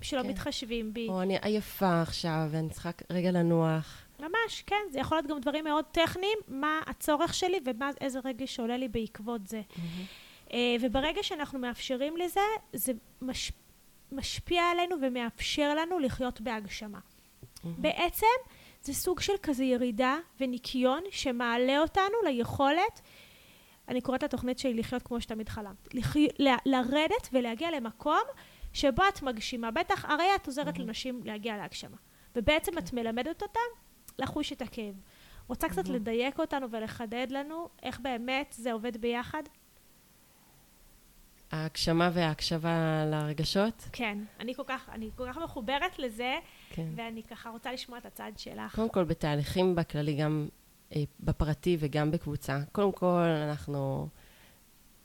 שלא 0.00 0.22
כן. 0.22 0.28
מתחשבים 0.28 0.94
בי. 0.94 1.08
או 1.08 1.22
אני 1.22 1.36
עייפה 1.42 2.02
עכשיו, 2.02 2.48
ואני 2.50 2.70
צריכה 2.70 2.90
רגע 3.10 3.30
לנוח. 3.30 4.05
ממש, 4.20 4.62
כן. 4.66 4.82
זה 4.90 4.98
יכול 4.98 5.18
להיות 5.18 5.26
גם 5.26 5.40
דברים 5.40 5.64
מאוד 5.64 5.84
טכניים, 5.92 6.38
מה 6.48 6.80
הצורך 6.86 7.34
שלי 7.34 7.60
ואיזה 7.64 8.18
רגש 8.24 8.56
שעולה 8.56 8.76
לי 8.76 8.88
בעקבות 8.88 9.46
זה. 9.46 9.62
Mm-hmm. 9.70 10.54
וברגע 10.80 11.22
שאנחנו 11.22 11.58
מאפשרים 11.58 12.16
לזה, 12.16 12.40
זה 12.72 12.92
מש, 13.22 13.52
משפיע 14.12 14.62
עלינו 14.62 14.96
ומאפשר 15.02 15.74
לנו 15.74 15.98
לחיות 15.98 16.40
בהגשמה. 16.40 16.98
Mm-hmm. 16.98 17.68
בעצם 17.78 18.26
זה 18.82 18.94
סוג 18.94 19.20
של 19.20 19.32
כזה 19.42 19.64
ירידה 19.64 20.16
וניקיון 20.40 21.02
שמעלה 21.10 21.78
אותנו 21.78 22.14
ליכולת, 22.24 23.00
אני 23.88 24.00
קוראת 24.00 24.22
לתוכנית 24.22 24.58
שלי 24.58 24.74
לחיות 24.74 25.02
כמו 25.02 25.20
שתמיד 25.20 25.48
חלמת, 25.48 25.94
לח... 25.94 26.16
ל... 26.16 26.48
לרדת 26.66 27.28
ולהגיע 27.32 27.70
למקום 27.70 28.22
שבו 28.72 29.02
את 29.08 29.22
מגשימה. 29.22 29.70
בטח, 29.70 30.04
הרי 30.04 30.34
את 30.34 30.46
עוזרת 30.46 30.76
mm-hmm. 30.76 30.80
לנשים 30.80 31.20
להגיע 31.24 31.56
להגשמה. 31.56 31.96
ובעצם 32.36 32.72
okay. 32.74 32.78
את 32.78 32.88
כן. 32.88 32.96
מלמדת 32.96 33.42
אותם 33.42 33.85
לחוש 34.18 34.52
את 34.52 34.62
הכאב. 34.62 34.94
רוצה 35.48 35.68
קצת 35.68 35.88
לדייק 35.88 36.38
אותנו 36.40 36.70
ולחדד 36.70 37.26
לנו 37.30 37.68
איך 37.82 38.00
באמת 38.00 38.54
זה 38.58 38.72
עובד 38.72 38.96
ביחד? 38.96 39.42
ההגשמה 41.52 42.10
וההקשבה 42.12 43.04
לרגשות? 43.06 43.88
כן. 43.92 44.18
אני 44.40 44.54
כל 44.54 44.62
כך, 44.66 44.88
אני 44.92 45.10
כל 45.16 45.26
כך 45.28 45.38
מחוברת 45.38 45.98
לזה, 45.98 46.34
כן. 46.70 46.88
ואני 46.96 47.22
ככה 47.22 47.50
רוצה 47.50 47.72
לשמוע 47.72 47.98
את 47.98 48.06
הצד 48.06 48.32
שלך. 48.36 48.74
קודם 48.74 48.88
כל, 48.88 49.04
בתהליכים 49.04 49.74
בכללי, 49.74 50.16
גם 50.16 50.48
אה, 50.96 51.02
בפרטי 51.20 51.76
וגם 51.80 52.10
בקבוצה. 52.10 52.58
קודם 52.72 52.92
כל, 52.92 53.24
אנחנו 53.48 54.08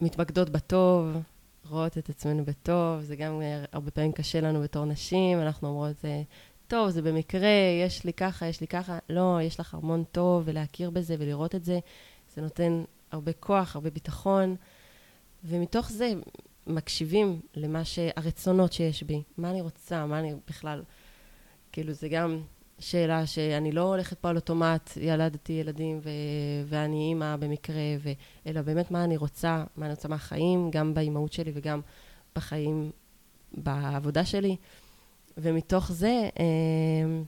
מתמקדות 0.02 0.50
בטוב, 0.50 1.18
רואות 1.70 1.98
את 1.98 2.10
עצמנו 2.10 2.46
בטוב, 2.46 3.02
זה 3.02 3.16
גם 3.16 3.42
אה, 3.42 3.66
הרבה 3.72 3.92
פעמים 3.92 4.12
קשה 4.12 4.42
לנו 4.42 4.62
בתור 4.62 4.86
נשים, 4.86 5.40
אנחנו 5.40 5.68
אומרות, 5.68 6.06
אה, 6.06 6.22
טוב, 6.72 6.90
זה 6.90 7.02
במקרה, 7.02 7.50
יש 7.86 8.04
לי 8.04 8.14
ככה, 8.14 8.46
יש 8.46 8.62
לי 8.62 8.68
ככה. 8.68 9.00
לא, 9.10 9.40
יש 9.42 9.60
לך 9.60 9.74
המון 9.74 10.04
טוב, 10.12 10.44
ולהכיר 10.46 10.90
בזה 10.90 11.16
ולראות 11.20 11.56
את 11.56 11.64
זה, 11.64 11.80
זה 12.36 12.42
נותן 12.42 12.84
הרבה 13.12 13.34
כוח, 13.34 13.76
הרבה 13.76 13.90
ביטחון, 13.90 14.56
ומתוך 15.44 15.92
זה 15.92 16.14
מקשיבים 16.68 17.40
למה 17.56 17.86
ש... 17.86 18.00
הרצונות 18.16 18.74
שיש 18.74 19.04
בי. 19.04 19.24
מה 19.38 19.52
אני 19.52 19.62
רוצה, 19.62 20.06
מה 20.06 20.20
אני 20.20 20.34
בכלל... 20.48 20.84
כאילו, 21.72 21.94
זה 21.94 22.10
גם 22.10 22.42
שאלה 22.80 23.26
שאני 23.26 23.72
לא 23.72 23.82
הולכת 23.82 24.20
פה 24.20 24.30
על 24.30 24.36
אוטומט, 24.36 24.98
ילדתי 25.02 25.54
ילדים 25.54 26.00
ו... 26.04 26.10
ואני 26.66 27.10
אימא 27.10 27.36
במקרה, 27.36 27.82
ו... 28.00 28.12
אלא 28.48 28.62
באמת 28.62 28.92
מה 28.92 29.04
אני 29.04 29.18
רוצה, 29.18 29.64
מה 29.78 29.86
אני 29.86 29.94
רוצה 29.94 30.08
מהחיים, 30.08 30.72
גם 30.72 30.94
באימהות 30.94 31.34
שלי 31.34 31.52
וגם 31.56 31.82
בחיים, 32.36 32.92
בעבודה 33.54 34.26
שלי. 34.26 34.56
ומתוך 35.38 35.92
זה, 35.92 36.30
אמ, 36.40 37.24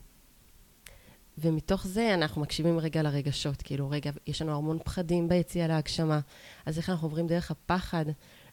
ומתוך 1.38 1.88
זה 1.88 2.14
אנחנו 2.14 2.42
מקשיבים 2.42 2.80
רגע 2.80 3.02
לרגשות, 3.02 3.62
כאילו, 3.62 3.90
רגע, 3.90 4.12
יש 4.28 4.42
לנו 4.42 4.58
המון 4.58 4.80
פחדים 4.84 5.30
ביציאה 5.30 5.68
להגשמה, 5.68 6.20
אז 6.66 6.78
איך 6.78 6.90
אנחנו 6.90 7.08
עוברים 7.08 7.28
דרך 7.28 7.52
הפחד, 7.52 8.06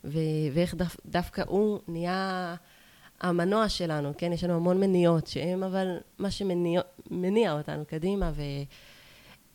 ו- 0.05 0.19
ואיך 0.53 0.75
דו- 0.75 0.85
דווקא 1.07 1.43
הוא 1.47 1.81
נהיה 1.89 2.55
המנוע 3.21 3.69
שלנו, 3.69 4.13
כן? 4.19 4.33
יש 4.33 4.45
לנו 4.45 4.55
המון 4.55 4.81
מניעות, 4.81 5.27
שהם 5.27 5.63
אבל 5.63 5.97
מה 6.19 6.31
שמניע 6.31 7.53
אותנו 7.53 7.85
קדימה, 7.85 8.33
ו... 8.35 8.43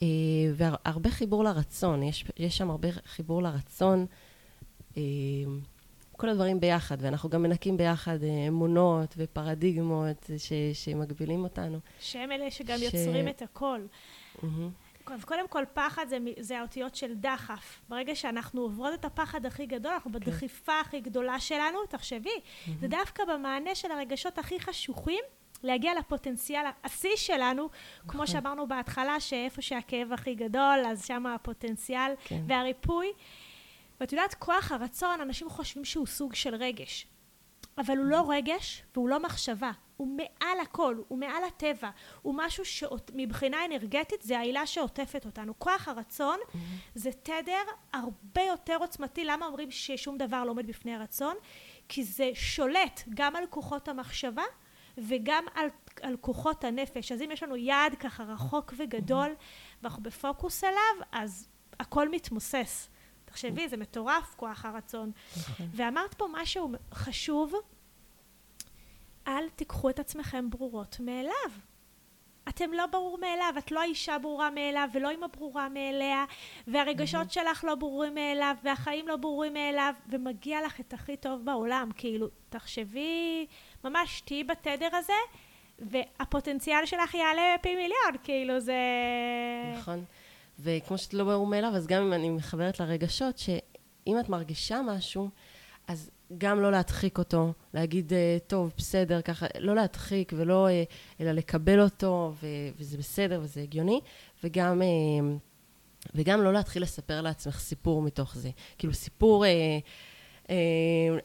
אה, 0.01 0.08
והרבה 0.55 1.12
חיבור 1.12 1.43
לרצון, 1.43 2.03
יש, 2.03 2.25
יש 2.38 2.58
שם 2.58 2.69
הרבה 2.69 2.88
חיבור 2.91 3.43
לרצון. 3.43 4.05
כל 6.17 6.30
הדברים 6.30 6.60
ביחד, 6.60 6.97
ואנחנו 6.99 7.30
גם 7.30 7.43
מנקים 7.43 7.78
ביחד 7.78 8.23
אה, 8.23 8.47
אמונות 8.47 9.15
ופרדיגמות 9.17 10.30
ש, 10.38 10.54
שמגבילים 10.73 11.43
אותנו. 11.43 11.80
שהם 11.99 12.32
אלה 12.32 12.51
שגם 12.51 12.78
ש... 12.78 12.82
יוצרים 12.82 13.28
את 13.28 13.41
הכל. 13.41 13.80
Mm-hmm. 14.38 14.45
אז 15.13 15.25
קודם 15.25 15.47
כל, 15.47 15.63
פחד 15.73 16.06
זה, 16.10 16.17
זה 16.39 16.60
האותיות 16.60 16.95
של 16.95 17.13
דחף. 17.13 17.82
ברגע 17.89 18.15
שאנחנו 18.15 18.62
עוברות 18.62 18.93
את 18.93 19.06
הפחד 19.06 19.45
הכי 19.45 19.65
גדול, 19.65 19.91
אנחנו 19.91 20.12
כן. 20.12 20.19
בדחיפה 20.19 20.80
הכי 20.80 21.01
גדולה 21.01 21.39
שלנו, 21.39 21.80
תחשבי, 21.89 22.30
mm-hmm. 22.30 22.69
זה 22.80 22.88
דווקא 22.88 23.23
במענה 23.25 23.75
של 23.75 23.91
הרגשות 23.91 24.38
הכי 24.38 24.60
חשוכים, 24.60 25.23
להגיע 25.63 25.91
לפוטנציאל 25.99 26.65
השיא 26.84 27.15
שלנו, 27.15 27.63
נכון. 27.63 28.12
כמו 28.12 28.28
שאמרנו 28.28 28.67
בהתחלה, 28.67 29.19
שאיפה 29.19 29.62
שהכאב 29.62 30.13
הכי 30.13 30.36
גדול, 30.36 30.80
אז 30.88 31.06
שם 31.06 31.25
הפוטנציאל 31.25 32.12
כן. 32.25 32.41
והריפוי. 32.47 33.12
ואת 33.99 34.12
יודעת, 34.12 34.34
כוח 34.34 34.71
הרצון, 34.71 35.21
אנשים 35.21 35.49
חושבים 35.49 35.86
שהוא 35.86 36.08
סוג 36.08 36.36
של 36.36 36.55
רגש. 36.55 37.08
אבל 37.77 37.97
הוא 37.97 38.05
לא 38.05 38.25
רגש 38.29 38.84
והוא 38.95 39.10
לא 39.10 39.19
מחשבה. 39.23 39.71
הוא 39.97 40.08
מעל 40.17 40.60
הכל, 40.62 40.95
הוא 41.08 41.19
מעל 41.19 41.43
הטבע. 41.43 41.89
הוא 42.21 42.34
משהו 42.38 42.65
שמבחינה 42.65 43.65
אנרגטית 43.65 44.21
זה 44.21 44.39
העילה 44.39 44.67
שעוטפת 44.67 45.25
אותנו. 45.25 45.60
כוח 45.60 45.88
הרצון 45.88 46.39
mm-hmm. 46.39 46.58
זה 46.95 47.12
תדר 47.12 47.63
הרבה 47.93 48.41
יותר 48.41 48.77
עוצמתי. 48.79 49.25
למה 49.25 49.45
אומרים 49.45 49.71
ששום 49.71 50.17
דבר 50.17 50.43
לא 50.43 50.51
עומד 50.51 50.67
בפני 50.67 50.95
הרצון? 50.95 51.36
כי 51.89 52.03
זה 52.03 52.31
שולט 52.34 53.03
גם 53.10 53.36
על 53.36 53.43
כוחות 53.49 53.88
המחשבה 53.88 54.43
וגם 54.97 55.45
על, 55.55 55.67
על 56.01 56.17
כוחות 56.21 56.63
הנפש. 56.63 57.12
אז 57.12 57.21
אם 57.21 57.31
יש 57.31 57.43
לנו 57.43 57.55
יעד 57.55 57.95
ככה 57.95 58.23
רחוק 58.23 58.73
וגדול 58.77 59.29
mm-hmm. 59.29 59.77
ואנחנו 59.81 60.03
בפוקוס 60.03 60.63
עליו, 60.63 61.08
אז 61.12 61.47
הכל 61.79 62.10
מתמוסס. 62.10 62.89
תחשבי, 63.36 63.67
זה 63.67 63.78
מטורף 63.78 64.36
כוח 64.36 64.65
הרצון. 64.65 65.12
נכון. 65.38 65.67
ואמרת 65.71 66.13
פה 66.13 66.28
משהו 66.34 66.71
חשוב, 66.93 67.54
אל 69.28 69.50
תיקחו 69.50 69.89
את 69.89 70.00
עצמכם 70.00 70.50
ברורות 70.50 70.98
מאליו. 71.00 71.52
אתם 72.50 72.74
לא 72.74 72.86
ברור 72.86 73.17
מאליו, 73.17 73.54
את 73.58 73.71
לא 73.71 73.82
האישה 73.82 74.17
ברורה 74.19 74.50
מאליו 74.50 74.89
ולא 74.93 75.10
אימא 75.10 75.28
ברורה 75.28 75.69
מאליה 75.69 76.26
והרגשות 76.67 77.32
שלך 77.32 77.63
לא 77.63 77.76
ברורים 77.76 78.15
מאליו 78.15 78.56
והחיים 78.63 79.08
לא 79.08 79.15
ברורים 79.15 79.54
מאליו 79.54 79.93
ומגיע 80.10 80.65
לך 80.65 80.80
את 80.80 80.93
הכי 80.93 81.17
טוב 81.17 81.45
בעולם 81.45 81.89
כאילו 81.98 82.28
תחשבי 82.50 83.45
ממש 83.84 84.21
תהיי 84.21 84.43
בתדר 84.43 84.89
הזה 84.93 85.13
והפוטנציאל 85.80 86.86
שלך 86.86 87.13
יעלה 87.13 87.56
פי 87.62 87.76
מיליון 87.76 88.24
כאילו 88.24 88.60
זה 88.60 88.78
נכון 89.78 90.06
וכמו 90.60 90.98
שאת 90.98 91.13
לא 91.13 91.24
ברור 91.24 91.48
מאליו, 91.48 91.72
אז 91.76 91.88
גם 91.88 92.02
אם 92.02 92.13
אני 92.13 92.30
מחברת 92.30 92.80
לרגשות, 92.80 93.38
שאם 93.38 94.20
את 94.20 94.30
מרגישה 94.30 94.82
משהו, 94.86 95.30
אז 95.88 96.10
גם 96.38 96.62
לא 96.62 96.72
להדחיק 96.72 97.18
אותו, 97.18 97.54
להגיד, 97.74 98.13
אה, 98.13 98.38
טוב, 98.48 98.74
בסדר, 98.78 99.22
ככה, 99.22 99.46
לא 99.60 99.76
להדחיק 99.76 100.34
ולא, 100.36 100.68
אה, 100.68 100.84
אלא 101.22 101.32
לקבל 101.32 101.82
אותו, 101.82 102.34
ו- 102.41 102.48
וזה 102.78 102.98
בסדר 102.98 103.39
וזה 103.44 103.62
הגיוני, 103.62 104.00
וגם, 104.44 104.82
אה, 104.82 104.88
וגם 106.15 106.41
לא 106.41 106.54
להתחיל 106.54 106.82
לספר 106.82 107.22
לעצמך 107.22 107.60
סיפור 107.60 108.02
מתוך 108.02 108.36
זה. 108.36 108.50
כאילו, 108.78 108.94
סיפור... 108.94 109.46
אה, 109.46 109.80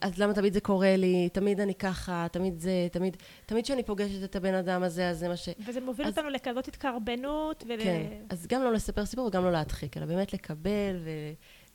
אז 0.01 0.17
למה 0.17 0.33
תמיד 0.33 0.53
זה 0.53 0.61
קורה 0.61 0.95
לי, 0.95 1.29
תמיד 1.29 1.59
אני 1.59 1.75
ככה, 1.75 2.27
תמיד 2.31 2.59
זה, 2.59 2.87
תמיד, 2.91 3.17
תמיד 3.45 3.63
כשאני 3.63 3.83
פוגשת 3.83 4.23
את 4.23 4.35
הבן 4.35 4.53
אדם 4.53 4.83
הזה, 4.83 5.09
אז 5.09 5.19
זה 5.19 5.27
מה 5.27 5.37
ש... 5.37 5.49
וזה 5.65 5.81
מוביל 5.81 6.07
אז... 6.07 6.17
אותנו 6.17 6.29
לכזאת 6.29 6.67
התקרבנות 6.67 7.63
ול... 7.67 7.83
כן, 7.83 8.03
אז 8.29 8.47
גם 8.47 8.63
לא 8.63 8.73
לספר 8.73 9.05
סיפור 9.05 9.27
וגם 9.27 9.43
לא 9.43 9.51
להדחיק, 9.51 9.97
אלא 9.97 10.05
באמת 10.05 10.33
לקבל 10.33 10.99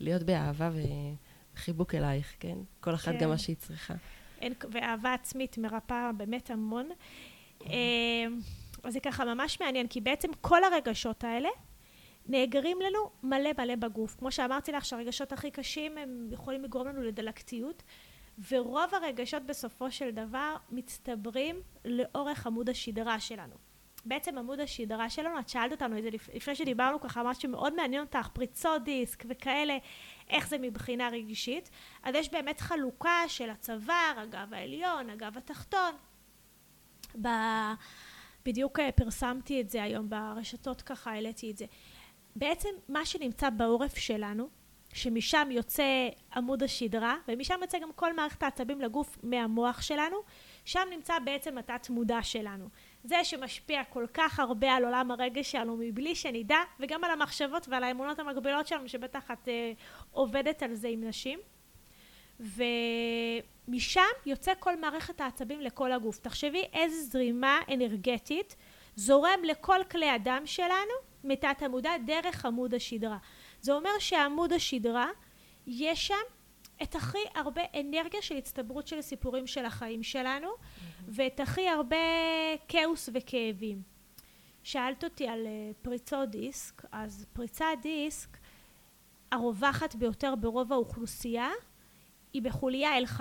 ולהיות 0.00 0.22
באהבה 0.22 0.70
וחיבוק 1.54 1.94
אלייך, 1.94 2.34
כן? 2.40 2.58
כל 2.80 2.94
אחת 2.94 3.12
כן. 3.12 3.18
גם 3.18 3.28
מה 3.28 3.38
שהיא 3.38 3.56
צריכה. 3.56 3.94
אין, 4.40 4.52
ואהבה 4.72 5.14
עצמית 5.14 5.58
מרפאה 5.58 6.10
באמת 6.16 6.50
המון. 6.50 6.88
אה, 7.66 8.26
אז 8.84 8.92
זה 8.92 9.00
ככה 9.00 9.24
ממש 9.24 9.60
מעניין, 9.60 9.88
כי 9.88 10.00
בעצם 10.00 10.28
כל 10.40 10.64
הרגשות 10.64 11.24
האלה, 11.24 11.48
נאגרים 12.28 12.78
לנו 12.80 13.10
מלא 13.22 13.50
מלא 13.58 13.76
בגוף. 13.76 14.16
כמו 14.18 14.32
שאמרתי 14.32 14.72
לך 14.72 14.84
שהרגשות 14.84 15.32
הכי 15.32 15.50
קשים 15.50 15.98
הם 15.98 16.28
יכולים 16.30 16.64
לגרום 16.64 16.88
לנו 16.88 17.02
לדלקתיות 17.02 17.82
ורוב 18.50 18.94
הרגשות 18.94 19.42
בסופו 19.42 19.90
של 19.90 20.10
דבר 20.10 20.56
מצטברים 20.70 21.60
לאורך 21.84 22.46
עמוד 22.46 22.68
השדרה 22.68 23.20
שלנו. 23.20 23.54
בעצם 24.04 24.38
עמוד 24.38 24.60
השדרה 24.60 25.10
שלנו, 25.10 25.38
את 25.38 25.48
שאלת 25.48 25.72
אותנו 25.72 25.98
את 25.98 26.02
זה 26.02 26.10
לפני 26.34 26.54
שדיברנו 26.54 27.00
ככה, 27.00 27.20
אמרת 27.20 27.40
שמאוד 27.40 27.74
מעניין 27.76 28.02
אותך, 28.02 28.28
פריצות 28.32 28.84
דיסק 28.84 29.24
וכאלה, 29.28 29.78
איך 30.30 30.48
זה 30.48 30.58
מבחינה 30.58 31.08
רגישית. 31.08 31.70
אז 32.02 32.14
יש 32.14 32.30
באמת 32.30 32.60
חלוקה 32.60 33.22
של 33.28 33.50
הצוואר, 33.50 34.14
הגב 34.16 34.54
העליון, 34.54 35.10
הגב 35.10 35.38
התחתון. 35.38 35.94
ב... 37.22 37.28
בדיוק 38.44 38.80
אה, 38.80 38.92
פרסמתי 38.92 39.60
את 39.60 39.70
זה 39.70 39.82
היום 39.82 40.08
ברשתות 40.10 40.82
ככה, 40.82 41.10
העליתי 41.10 41.50
את 41.50 41.56
זה. 41.56 41.64
בעצם 42.36 42.68
מה 42.88 43.06
שנמצא 43.06 43.50
בעורף 43.50 43.96
שלנו, 43.96 44.48
שמשם 44.94 45.48
יוצא 45.50 46.08
עמוד 46.36 46.62
השדרה, 46.62 47.16
ומשם 47.28 47.58
יוצא 47.62 47.78
גם 47.78 47.92
כל 47.94 48.16
מערכת 48.16 48.42
העצבים 48.42 48.80
לגוף 48.80 49.18
מהמוח 49.22 49.82
שלנו, 49.82 50.16
שם 50.64 50.88
נמצא 50.90 51.18
בעצם 51.18 51.58
התת 51.58 51.90
מודע 51.90 52.22
שלנו. 52.22 52.68
זה 53.04 53.24
שמשפיע 53.24 53.84
כל 53.84 54.06
כך 54.14 54.40
הרבה 54.40 54.72
על 54.72 54.84
עולם 54.84 55.10
הרגש 55.10 55.52
שלנו 55.52 55.76
מבלי 55.76 56.14
שנדע, 56.14 56.58
וגם 56.80 57.04
על 57.04 57.10
המחשבות 57.10 57.68
ועל 57.68 57.84
האמונות 57.84 58.18
המקבילות 58.18 58.66
שלנו, 58.66 58.88
שבטח 58.88 59.30
את 59.30 59.48
אה, 59.48 59.72
עובדת 60.10 60.62
על 60.62 60.74
זה 60.74 60.88
עם 60.88 61.04
נשים. 61.04 61.38
ומשם 62.40 64.00
יוצא 64.26 64.52
כל 64.58 64.80
מערכת 64.80 65.20
העצבים 65.20 65.60
לכל 65.60 65.92
הגוף. 65.92 66.18
תחשבי 66.18 66.62
איזה 66.72 67.02
זרימה 67.02 67.60
אנרגטית 67.74 68.56
זורם 68.96 69.40
לכל 69.44 69.80
כלי 69.90 70.10
הדם 70.10 70.42
שלנו 70.44 71.05
מתת 71.26 71.62
המודע 71.62 71.90
דרך 72.06 72.44
עמוד 72.44 72.74
השדרה. 72.74 73.18
זה 73.60 73.72
אומר 73.72 73.90
שעמוד 73.98 74.52
השדרה 74.52 75.08
יש 75.66 76.06
שם 76.06 76.14
את 76.82 76.94
הכי 76.94 77.18
הרבה 77.34 77.62
אנרגיה 77.80 78.22
של 78.22 78.36
הצטברות 78.36 78.86
של 78.86 79.02
סיפורים 79.02 79.46
של 79.46 79.64
החיים 79.64 80.02
שלנו 80.02 80.48
mm-hmm. 80.48 81.02
ואת 81.08 81.40
הכי 81.40 81.68
הרבה 81.68 81.96
כאוס 82.68 83.08
וכאבים. 83.12 83.82
שאלת 84.62 85.04
אותי 85.04 85.28
על 85.28 85.46
uh, 85.46 85.74
פריצות 85.82 86.28
דיסק, 86.30 86.82
אז 86.92 87.26
פריצת 87.32 87.64
דיסק 87.82 88.28
הרווחת 89.32 89.94
ביותר 89.94 90.34
ברוב 90.34 90.72
האוכלוסייה 90.72 91.48
היא 92.32 92.42
בחוליה 92.42 92.90
L5. 92.98 93.20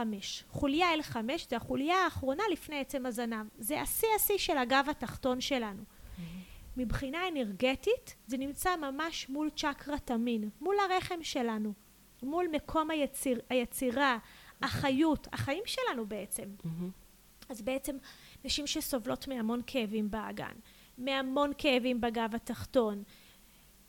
חוליה 0.49 0.87
L5 0.95 1.15
זה 1.49 1.55
החוליה 1.55 1.95
האחרונה 1.95 2.43
לפני 2.51 2.79
עצם 2.79 3.05
הזנב. 3.05 3.45
זה 3.57 3.81
השיא 3.81 4.07
השיא 4.15 4.37
של 4.37 4.57
הגב 4.57 4.85
התחתון 4.89 5.41
שלנו. 5.41 5.83
מבחינה 6.77 7.27
אנרגטית 7.27 8.15
זה 8.27 8.37
נמצא 8.37 8.75
ממש 8.75 9.29
מול 9.29 9.49
צ'קרה 9.49 9.99
תמין, 9.99 10.49
מול 10.61 10.75
הרחם 10.79 11.23
שלנו, 11.23 11.73
מול 12.23 12.47
מקום 12.51 12.91
היציר, 12.91 13.39
היצירה, 13.49 14.17
החיות, 14.61 15.27
החיים 15.31 15.63
שלנו 15.65 16.05
בעצם. 16.05 16.43
אז 17.49 17.61
בעצם 17.61 17.97
נשים 18.45 18.67
שסובלות 18.67 19.27
מהמון 19.27 19.61
כאבים 19.67 20.11
באגן, 20.11 20.53
מהמון 20.97 21.51
כאבים 21.57 22.01
בגב 22.01 22.35
התחתון, 22.35 23.03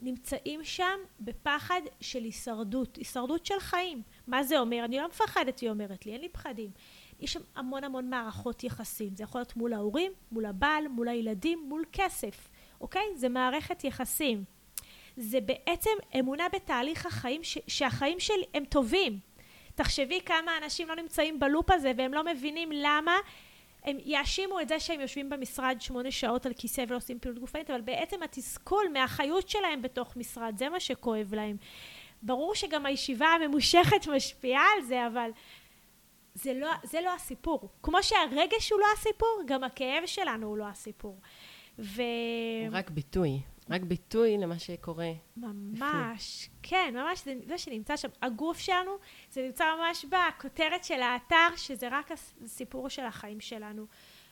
נמצאים 0.00 0.64
שם 0.64 0.98
בפחד 1.20 1.80
של 2.00 2.22
הישרדות, 2.22 2.96
הישרדות 2.96 3.46
של 3.46 3.60
חיים. 3.60 4.02
מה 4.26 4.42
זה 4.42 4.58
אומר? 4.58 4.84
אני 4.84 4.96
לא 4.96 5.08
מפחדת, 5.08 5.58
היא 5.58 5.70
אומרת 5.70 6.06
לי, 6.06 6.12
אין 6.12 6.20
לי 6.20 6.28
פחדים. 6.28 6.70
יש 7.20 7.32
שם 7.32 7.40
המון 7.54 7.84
המון 7.84 8.10
מערכות 8.10 8.64
יחסים. 8.64 9.16
זה 9.16 9.22
יכול 9.22 9.40
להיות 9.40 9.56
מול 9.56 9.72
ההורים, 9.72 10.12
מול 10.32 10.46
הבעל, 10.46 10.88
מול 10.88 11.08
הילדים, 11.08 11.64
מול 11.68 11.84
כסף. 11.92 12.48
אוקיי? 12.80 13.06
זה 13.14 13.28
מערכת 13.28 13.84
יחסים. 13.84 14.44
זה 15.16 15.40
בעצם 15.40 15.90
אמונה 16.18 16.44
בתהליך 16.52 17.06
החיים, 17.06 17.44
ש- 17.44 17.58
שהחיים 17.66 18.20
שלי 18.20 18.44
הם 18.54 18.64
טובים. 18.64 19.18
תחשבי 19.74 20.20
כמה 20.26 20.58
אנשים 20.62 20.88
לא 20.88 20.94
נמצאים 20.94 21.40
בלופ 21.40 21.70
הזה 21.70 21.92
והם 21.96 22.14
לא 22.14 22.24
מבינים 22.24 22.72
למה 22.72 23.16
הם 23.84 23.96
יאשימו 24.04 24.60
את 24.60 24.68
זה 24.68 24.80
שהם 24.80 25.00
יושבים 25.00 25.30
במשרד 25.30 25.76
שמונה 25.80 26.10
שעות 26.10 26.46
על 26.46 26.52
כיסא 26.52 26.84
ולא 26.88 26.96
עושים 26.96 27.18
פעילות 27.18 27.38
גופנית, 27.38 27.70
אבל 27.70 27.80
בעצם 27.80 28.22
התסכול 28.22 28.84
מהחיות 28.92 29.48
שלהם 29.48 29.82
בתוך 29.82 30.16
משרד, 30.16 30.54
זה 30.58 30.68
מה 30.68 30.80
שכואב 30.80 31.34
להם. 31.34 31.56
ברור 32.22 32.54
שגם 32.54 32.86
הישיבה 32.86 33.26
הממושכת 33.26 34.06
משפיעה 34.16 34.64
על 34.76 34.82
זה, 34.82 35.06
אבל 35.06 35.30
זה 36.34 36.54
לא, 36.54 36.70
זה 36.84 37.00
לא 37.00 37.14
הסיפור. 37.14 37.68
כמו 37.82 38.02
שהרגש 38.02 38.72
הוא 38.72 38.80
לא 38.80 38.86
הסיפור, 38.96 39.42
גם 39.46 39.64
הכאב 39.64 40.06
שלנו 40.06 40.46
הוא 40.46 40.58
לא 40.58 40.64
הסיפור. 40.64 41.20
ו... 41.78 42.02
רק 42.72 42.90
ביטוי, 42.90 43.40
רק 43.70 43.80
ביטוי 43.80 44.38
למה 44.38 44.58
שקורה. 44.58 45.10
ממש, 45.36 46.48
כן, 46.62 46.94
ממש, 46.96 47.24
זה, 47.24 47.34
זה 47.46 47.58
שנמצא 47.58 47.96
שם. 47.96 48.08
הגוף 48.22 48.58
שלנו, 48.58 48.90
זה 49.30 49.42
נמצא 49.42 49.64
ממש 49.78 50.04
בכותרת 50.04 50.84
של 50.84 51.00
האתר, 51.00 51.56
שזה 51.56 51.88
רק 51.90 52.10
הסיפור 52.44 52.88
של 52.88 53.04
החיים 53.04 53.40
שלנו. 53.40 53.86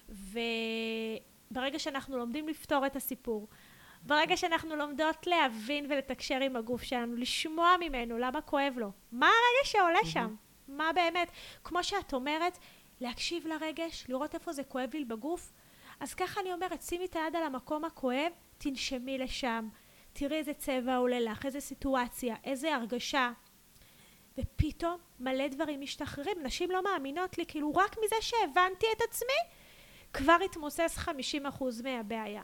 וברגע 0.09 1.79
שאנחנו 1.79 2.19
לומדים 2.19 2.49
לפתור 2.49 2.87
את 2.87 2.97
הסיפור, 2.97 3.49
ברגע 4.03 4.37
שאנחנו 4.37 4.77
לומדות 4.77 5.27
להבין 5.27 5.87
ולתקשר 5.91 6.41
עם 6.41 6.57
הגוף 6.57 6.83
שלנו, 6.83 7.17
לשמוע 7.17 7.77
ממנו 7.81 8.19
למה 8.19 8.41
כואב 8.41 8.75
לו, 8.77 8.93
מה 9.13 9.27
הרגש 9.27 9.73
שעולה 9.73 10.05
שם, 10.05 10.35
מה 10.69 10.91
באמת, 10.95 11.31
כמו 11.65 11.85
שאת 11.85 12.13
אומרת, 12.13 12.59
להקשיב 13.01 13.47
לרגש, 13.47 14.05
לראות 14.09 14.35
איפה 14.35 14.53
זה 14.53 14.65
כואב 14.65 14.91
לי 14.95 15.05
בגוף, 15.05 15.53
אז 16.01 16.15
ככה 16.15 16.41
אני 16.41 16.53
אומרת, 16.53 16.83
שימי 16.83 17.05
את 17.05 17.17
היד 17.17 17.37
על 17.37 17.43
המקום 17.43 17.85
הכואב, 17.85 18.33
תנשמי 18.59 19.19
לשם, 19.19 19.69
תראי 20.13 20.37
איזה 20.37 20.55
צבע 20.55 20.97
עולה 20.97 21.21
לך, 21.21 21.47
איזה 21.47 21.61
סיטואציה, 21.61 22.37
איזה 22.45 22.75
הרגשה. 22.75 23.33
ופתאום 24.39 24.97
מלא 25.21 25.49
דברים 25.49 25.81
משתחררים. 25.81 26.37
נשים 26.43 26.71
לא 26.71 26.85
מאמינות 26.85 27.39
לי, 27.39 27.47
כאילו 27.47 27.75
רק 27.75 27.97
מזה 28.05 28.17
שהבנתי 28.21 28.87
את 28.97 29.03
עצמי, 29.09 29.55
כבר 30.13 30.37
התמוסס 30.45 30.99
50% 30.99 31.65
מהבעיה. 31.85 32.43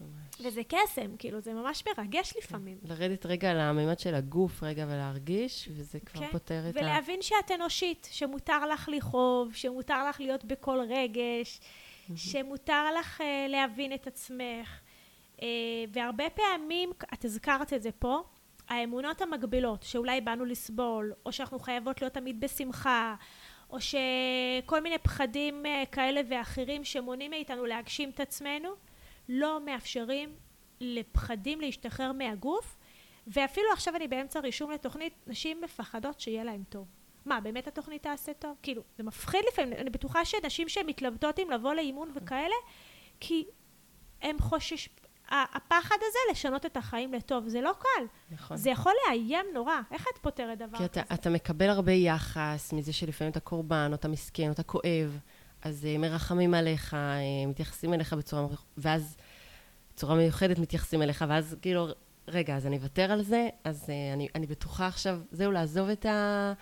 ממש. 0.00 0.40
וזה 0.40 0.62
קסם, 0.68 1.16
כאילו, 1.16 1.40
זה 1.40 1.54
ממש 1.54 1.84
מרגש 1.86 2.34
לפעמים. 2.38 2.78
לרדת 2.82 3.26
רגע 3.26 3.54
לממד 3.54 3.98
של 3.98 4.14
הגוף 4.14 4.62
רגע 4.62 4.86
ולהרגיש, 4.88 5.68
וזה 5.76 6.00
כבר 6.00 6.20
כן, 6.20 6.30
פותר 6.32 6.68
את 6.68 6.76
ה... 6.76 6.80
ולהבין 6.80 7.22
שאת 7.22 7.50
אנושית, 7.54 8.08
שמותר 8.10 8.66
לך 8.66 8.88
לכאוב, 8.92 9.54
שמותר 9.54 10.08
לך 10.08 10.20
להיות 10.20 10.44
בכל 10.44 10.78
רגש, 10.88 11.60
שמותר 12.16 12.94
לך 13.00 13.20
uh, 13.20 13.24
להבין 13.48 13.92
את 13.94 14.06
עצמך. 14.06 14.80
Uh, 15.36 15.42
והרבה 15.92 16.30
פעמים, 16.30 16.92
את 17.14 17.24
הזכרת 17.24 17.72
את 17.72 17.82
זה 17.82 17.92
פה, 17.92 18.22
האמונות 18.68 19.22
המגבילות, 19.22 19.82
שאולי 19.82 20.20
באנו 20.20 20.44
לסבול, 20.44 21.12
או 21.26 21.32
שאנחנו 21.32 21.58
חייבות 21.58 22.00
להיות 22.00 22.14
תמיד 22.14 22.40
בשמחה, 22.40 23.14
או 23.70 23.78
שכל 23.80 24.80
מיני 24.80 24.98
פחדים 24.98 25.62
uh, 25.64 25.86
כאלה 25.92 26.20
ואחרים 26.28 26.84
שמונעים 26.84 27.30
מאיתנו 27.30 27.66
להגשים 27.66 28.10
את 28.10 28.20
עצמנו, 28.20 28.68
לא 29.28 29.60
מאפשרים 29.64 30.34
לפחדים 30.80 31.60
להשתחרר 31.60 32.12
מהגוף, 32.12 32.76
ואפילו 33.26 33.66
עכשיו 33.72 33.96
אני 33.96 34.08
באמצע 34.08 34.40
רישום 34.40 34.70
לתוכנית, 34.70 35.12
נשים 35.26 35.60
מפחדות 35.60 36.20
שיהיה 36.20 36.44
להן 36.44 36.62
טוב. 36.68 37.03
מה, 37.26 37.40
באמת 37.40 37.66
התוכנית 37.66 38.02
תעשה 38.02 38.32
טוב? 38.34 38.56
כאילו, 38.62 38.82
זה 38.96 39.02
מפחיד 39.02 39.40
לפעמים, 39.52 39.72
אני 39.72 39.90
בטוחה 39.90 40.24
שנשים 40.24 40.68
שמתלבטות 40.68 41.38
אם 41.38 41.48
לבוא 41.50 41.74
לאימון 41.74 42.10
וכאלה, 42.14 42.56
כי 43.20 43.44
הם 44.22 44.38
חושש... 44.40 44.88
הפחד 45.28 45.96
הזה 46.00 46.18
לשנות 46.30 46.66
את 46.66 46.76
החיים 46.76 47.12
לטוב, 47.12 47.48
זה 47.48 47.60
לא 47.60 47.72
קל. 47.78 48.04
נכון. 48.30 48.56
זה 48.56 48.70
יכול 48.70 48.92
לאיים 49.06 49.46
נורא. 49.54 49.74
איך 49.90 50.06
את 50.12 50.18
פותרת 50.18 50.58
דבר 50.58 50.78
כי 50.78 50.88
כזה? 50.88 51.00
אתה, 51.00 51.14
אתה 51.14 51.30
מקבל 51.30 51.68
הרבה 51.68 51.92
יחס 51.92 52.72
מזה 52.72 52.92
שלפעמים 52.92 53.30
אתה 53.30 53.40
קורבן, 53.40 53.88
או 53.90 53.94
אתה 53.94 54.08
מסכן, 54.08 54.46
או 54.46 54.52
אתה 54.52 54.62
כואב, 54.62 55.18
אז 55.62 55.84
uh, 55.84 55.98
מרחמים 55.98 56.54
עליך, 56.54 56.94
uh, 56.94 57.48
מתייחסים 57.48 57.94
אליך 57.94 58.12
בצורה... 58.12 58.46
ואז 58.76 59.16
בצורה 59.94 60.14
מיוחדת 60.14 60.58
מתייחסים 60.58 61.02
אליך, 61.02 61.24
ואז 61.28 61.56
כאילו, 61.62 61.86
רגע, 62.28 62.56
אז 62.56 62.66
אני 62.66 62.76
אוותר 62.76 63.12
על 63.12 63.22
זה, 63.22 63.48
אז 63.64 63.84
uh, 63.84 64.14
אני, 64.14 64.28
אני 64.34 64.46
בטוחה 64.46 64.86
עכשיו, 64.86 65.20
זהו, 65.30 65.52
לעזוב 65.52 65.88
את 65.88 66.06
ה... 66.06 66.52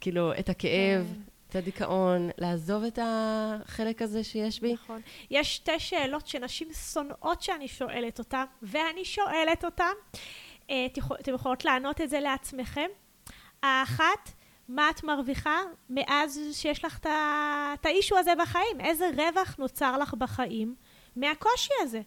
כאילו, 0.00 0.32
את 0.38 0.48
הכאב. 0.48 1.14
את 1.50 1.56
הדיכאון, 1.56 2.30
לעזוב 2.38 2.84
את 2.84 2.98
החלק 3.02 4.02
הזה 4.02 4.24
שיש 4.24 4.60
בי. 4.60 4.72
נכון. 4.72 5.00
יש 5.30 5.56
שתי 5.56 5.80
שאלות 5.80 6.26
שנשים 6.26 6.68
שונאות 6.72 7.42
שאני 7.42 7.68
שואלת 7.68 8.18
אותן, 8.18 8.44
ואני 8.62 9.04
שואלת 9.04 9.64
אותן. 9.64 9.92
אה, 10.70 10.86
אתן 11.20 11.34
יכולות 11.34 11.64
לענות 11.64 12.00
את 12.00 12.10
זה 12.10 12.20
לעצמכם. 12.20 12.86
האחת, 13.62 14.30
מה 14.68 14.90
את 14.90 15.04
מרוויחה 15.04 15.58
מאז 15.90 16.40
שיש 16.52 16.84
לך 16.84 16.98
את 17.04 17.86
האישו 17.86 18.18
הזה 18.18 18.32
בחיים? 18.42 18.80
איזה 18.80 19.10
רווח 19.16 19.56
נוצר 19.58 19.98
לך 19.98 20.14
בחיים 20.14 20.74
מהקושי 21.16 21.72
הזה? 21.80 22.00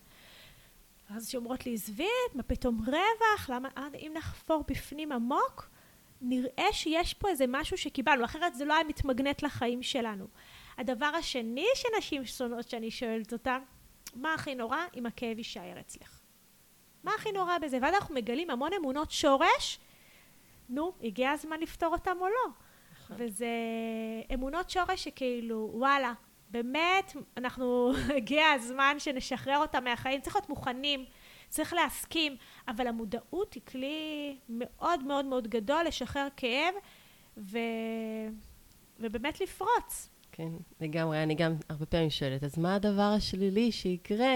אז 1.10 1.30
שאומרות 1.30 1.66
לי, 1.66 1.74
עזבי, 1.74 2.08
מה 2.34 2.44
פתאום 2.44 2.80
רווח? 2.86 3.50
למה, 3.50 3.70
אה, 3.78 3.88
אם 3.96 4.12
נחפור 4.16 4.64
בפנים 4.68 5.12
עמוק, 5.12 5.70
נראה 6.24 6.68
שיש 6.72 7.14
פה 7.14 7.30
איזה 7.30 7.46
משהו 7.48 7.78
שקיבלנו, 7.78 8.26
אחרת 8.26 8.56
זה 8.56 8.66
לא 8.66 8.74
היה 8.74 8.84
מתמגנט 8.84 9.42
לחיים 9.42 9.84
שלנו. 9.84 10.28
הדבר 10.78 11.06
השני 11.06 11.68
שנשים 11.76 12.26
שונאות 12.26 12.70
שאני 12.70 12.92
שואלת 12.92 13.34
אותן, 13.34 13.60
מה 14.16 14.34
הכי 14.34 14.56
נורא 14.56 14.78
אם 14.96 15.06
הכאב 15.06 15.38
יישאר 15.38 15.80
אצלך? 15.80 16.20
מה 17.04 17.12
הכי 17.16 17.32
נורא 17.32 17.58
בזה? 17.58 17.78
ואז 17.82 17.94
אנחנו 17.94 18.16
מגלים 18.16 18.50
המון 18.50 18.74
אמונות 18.74 19.12
שורש, 19.12 19.80
נו, 20.70 20.94
הגיע 21.04 21.32
הזמן 21.32 21.60
לפתור 21.60 21.94
אותם 21.94 22.18
או 22.22 22.28
לא. 22.28 22.52
וזה 23.18 23.48
אמונות 24.34 24.70
שורש 24.70 25.04
שכאילו, 25.04 25.72
וואלה, 25.74 26.14
באמת, 26.50 27.16
אנחנו, 27.38 27.94
הגיע 28.18 28.52
הזמן 28.52 28.96
שנשחרר 29.00 29.58
אותם 29.58 29.84
מהחיים, 29.84 30.22
צריך 30.22 30.36
להיות 30.36 30.50
מוכנים, 30.50 31.06
צריך 31.54 31.74
להסכים, 31.74 32.36
אבל 32.68 32.88
המודעות 32.88 33.54
היא 33.54 33.62
כלי 33.68 34.38
מאוד 34.50 35.04
מאוד 35.04 35.26
מאוד 35.26 35.48
גדול 35.48 35.84
לשחרר 35.88 36.28
כאב, 36.38 36.74
ו... 37.38 37.58
ובאמת 39.00 39.42
לפרוץ. 39.42 40.10
כן, 40.32 40.50
לגמרי. 40.82 41.24
אני 41.24 41.36
גם 41.36 41.56
הרבה 41.70 41.86
פעמים 41.86 42.10
שואלת, 42.10 42.44
אז 42.44 42.58
מה 42.58 42.76
הדבר 42.76 43.14
השלילי 43.18 43.72
שיקרה 43.72 44.36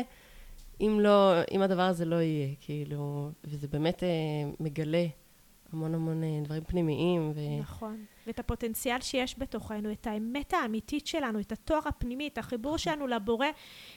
אם 0.82 1.00
לא, 1.00 1.34
אם 1.52 1.62
הדבר 1.62 1.82
הזה 1.82 2.06
לא 2.06 2.16
יהיה? 2.16 2.48
כאילו, 2.62 3.32
וזה 3.44 3.68
באמת 3.68 4.04
אה, 4.04 4.10
מגלה 4.60 5.06
המון 5.74 5.96
המון 5.96 6.24
אה, 6.24 6.40
דברים 6.44 6.64
פנימיים, 6.64 7.32
ו... 7.36 7.40
נכון. 7.62 8.06
ואת 8.28 8.40
הפוטנציאל 8.40 9.02
שיש 9.02 9.40
בתוכנו, 9.40 9.92
את 9.92 10.08
האמת 10.08 10.54
האמיתית 10.54 11.08
שלנו, 11.08 11.40
את 11.40 11.52
התואר 11.52 11.88
הפנימי, 11.88 12.28
את 12.28 12.38
החיבור 12.38 12.78
שלנו 12.78 13.08
לבורא, 13.08 13.48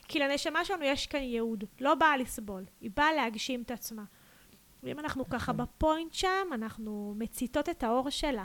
כי 0.08 0.18
לנשמה 0.18 0.64
שלנו 0.64 0.84
יש 0.84 1.06
כאן 1.06 1.20
ייעוד, 1.20 1.64
לא 1.80 1.94
באה 1.94 2.16
לסבול, 2.16 2.64
היא 2.80 2.90
באה 2.96 3.12
להגשים 3.12 3.62
את 3.62 3.70
עצמה. 3.70 4.04
ואם 4.82 4.98
אנחנו 4.98 5.28
ככה 5.28 5.52
בפוינט 5.52 6.14
שם, 6.14 6.48
אנחנו 6.52 7.14
מציתות 7.16 7.68
את 7.68 7.82
האור 7.82 8.10
שלה. 8.10 8.44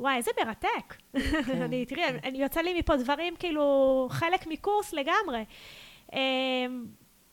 וואי, 0.00 0.16
איזה 0.16 0.30
מרתק. 0.44 0.94
אני, 1.64 1.86
תראי, 1.86 2.04
אני 2.04 2.42
יוצא 2.42 2.60
לי 2.60 2.78
מפה 2.78 2.96
דברים 2.96 3.36
כאילו 3.36 4.08
חלק 4.10 4.46
מקורס 4.46 4.92
לגמרי. 4.92 5.44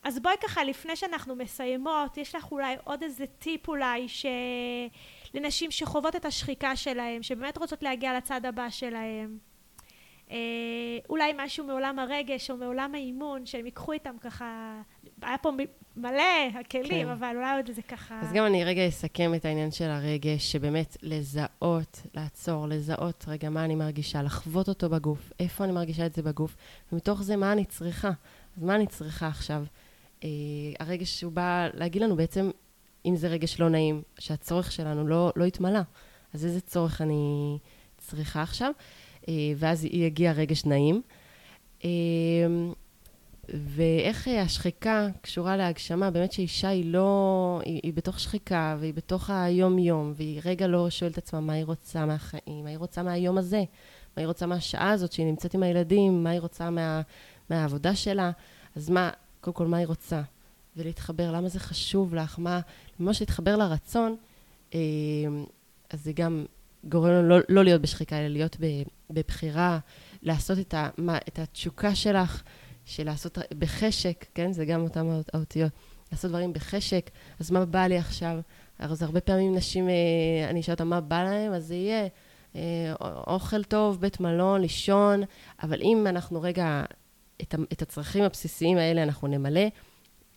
אז 0.03 0.19
בואי 0.19 0.35
ככה, 0.43 0.63
לפני 0.63 0.95
שאנחנו 0.95 1.35
מסיימות, 1.35 2.17
יש 2.17 2.35
לך 2.35 2.51
אולי 2.51 2.75
עוד 2.83 3.03
איזה 3.03 3.25
טיפ 3.39 3.67
אולי 3.67 4.07
ש... 4.07 4.25
לנשים 5.33 5.71
שחוות 5.71 6.15
את 6.15 6.25
השחיקה 6.25 6.75
שלהם, 6.75 7.23
שבאמת 7.23 7.57
רוצות 7.57 7.83
להגיע 7.83 8.17
לצד 8.17 8.45
הבא 8.45 8.69
שלהם. 8.69 9.37
אה, 10.31 10.37
אולי 11.09 11.31
משהו 11.37 11.65
מעולם 11.65 11.99
הרגש 11.99 12.51
או 12.51 12.57
מעולם 12.57 12.95
האימון, 12.95 13.45
שהם 13.45 13.65
ייקחו 13.65 13.91
איתם 13.91 14.15
ככה, 14.21 14.81
היה 15.21 15.37
פה 15.37 15.51
מלא 15.95 16.23
הכלים, 16.59 17.05
כן. 17.05 17.11
אבל 17.11 17.35
אולי 17.35 17.55
עוד 17.55 17.67
איזה 17.67 17.81
ככה... 17.81 18.19
אז 18.21 18.33
גם 18.33 18.45
אני 18.45 18.63
רגע 18.63 18.87
אסכם 18.87 19.33
את 19.35 19.45
העניין 19.45 19.71
של 19.71 19.89
הרגש, 19.89 20.51
שבאמת 20.51 20.97
לזהות, 21.01 22.01
לעצור, 22.13 22.67
לזהות 22.67 23.25
רגע 23.27 23.49
מה 23.49 23.65
אני 23.65 23.75
מרגישה, 23.75 24.23
לחוות 24.23 24.69
אותו 24.69 24.89
בגוף, 24.89 25.31
איפה 25.39 25.63
אני 25.63 25.71
מרגישה 25.71 26.05
את 26.05 26.13
זה 26.13 26.21
בגוף, 26.21 26.55
ומתוך 26.91 27.23
זה 27.23 27.35
מה 27.35 27.51
אני 27.51 27.65
צריכה. 27.65 28.11
אז 28.57 28.63
מה 28.63 28.75
אני 28.75 28.87
צריכה 28.87 29.27
עכשיו? 29.27 29.63
אה, 30.23 30.29
הרגש 30.79 31.21
הוא 31.23 31.31
בא 31.31 31.67
להגיד 31.73 32.01
לנו 32.01 32.15
בעצם, 32.15 32.51
אם 33.05 33.15
זה 33.15 33.27
רגש 33.27 33.59
לא 33.59 33.69
נעים, 33.69 34.01
שהצורך 34.19 34.71
שלנו 34.71 35.07
לא, 35.07 35.31
לא 35.35 35.45
יתמלא, 35.45 35.79
אז 36.33 36.45
איזה 36.45 36.61
צורך 36.61 37.01
אני 37.01 37.57
צריכה 37.97 38.41
עכשיו? 38.41 38.71
אה, 39.27 39.33
ואז 39.55 39.85
יגיע 39.85 40.31
רגש 40.31 40.65
נעים. 40.65 41.01
אה, 41.85 41.89
ואיך 43.53 44.27
אה, 44.27 44.41
השחיקה 44.41 45.07
קשורה 45.21 45.57
להגשמה, 45.57 46.11
באמת 46.11 46.31
שאישה 46.31 46.69
היא 46.69 46.93
לא, 46.93 47.61
היא, 47.65 47.79
היא 47.83 47.93
בתוך 47.93 48.19
שחיקה 48.19 48.75
והיא 48.79 48.93
בתוך 48.93 49.29
היום-יום, 49.29 50.13
והיא 50.15 50.41
רגע 50.45 50.67
לא 50.67 50.89
שואלת 50.89 51.17
עצמה 51.17 51.39
מה 51.39 51.53
היא 51.53 51.65
רוצה 51.65 52.05
מהחיים, 52.05 52.63
מה 52.63 52.69
היא 52.69 52.77
רוצה 52.77 53.03
מהיום 53.03 53.37
הזה, 53.37 53.57
מה 54.17 54.21
היא 54.21 54.27
רוצה 54.27 54.45
מהשעה 54.45 54.91
הזאת 54.91 55.11
שהיא 55.11 55.25
נמצאת 55.25 55.53
עם 55.53 55.63
הילדים, 55.63 56.23
מה 56.23 56.29
היא 56.29 56.39
רוצה 56.39 56.69
מה, 56.69 57.01
מהעבודה 57.49 57.95
שלה, 57.95 58.31
אז 58.75 58.89
מה, 58.89 59.09
קודם 59.41 59.53
כל 59.53 59.67
מה 59.67 59.77
היא 59.77 59.87
רוצה, 59.87 60.21
ולהתחבר, 60.77 61.31
למה 61.31 61.49
זה 61.49 61.59
חשוב 61.59 62.15
לך, 62.15 62.39
מה, 62.39 62.59
ממש 62.99 63.19
להתחבר 63.21 63.57
לרצון, 63.57 64.15
אה, 64.73 64.79
אז 65.89 66.03
זה 66.03 66.11
גם 66.13 66.45
גורם 66.83 67.09
לנו 67.11 67.27
לא, 67.29 67.37
לא 67.49 67.63
להיות 67.63 67.81
בשחיקה, 67.81 68.19
אלא 68.19 68.27
להיות 68.27 68.57
בבחירה, 69.09 69.79
לעשות 70.21 70.59
את, 70.59 70.73
ה, 70.73 70.89
מה, 70.97 71.17
את 71.17 71.39
התשוקה 71.39 71.95
שלך, 71.95 72.43
של 72.85 73.03
לעשות 73.03 73.37
בחשק, 73.57 74.25
כן? 74.35 74.53
זה 74.53 74.65
גם 74.65 74.85
האות- 74.95 75.29
האותיות. 75.35 75.71
לעשות 76.11 76.31
דברים 76.31 76.53
בחשק, 76.53 77.09
אז 77.39 77.51
מה 77.51 77.65
בא 77.65 77.87
לי 77.87 77.97
עכשיו? 77.97 78.39
אז 78.79 79.03
הרבה 79.03 79.21
פעמים 79.21 79.55
נשים, 79.55 79.89
אה, 79.89 80.49
אני 80.49 80.59
אשאל 80.61 80.73
אותם 80.73 80.87
מה 80.87 81.01
בא 81.01 81.23
להם, 81.23 81.53
אז 81.53 81.65
זה 81.67 81.75
יהיה 81.75 82.07
אה, 82.55 82.93
אוכל 83.27 83.63
טוב, 83.63 84.01
בית 84.01 84.19
מלון, 84.19 84.61
לישון, 84.61 85.21
אבל 85.63 85.81
אם 85.81 86.07
אנחנו 86.07 86.41
רגע, 86.41 86.83
את, 87.41 87.55
את 87.73 87.81
הצרכים 87.81 88.23
הבסיסיים 88.23 88.77
האלה 88.77 89.03
אנחנו 89.03 89.27
נמלא, 89.27 89.67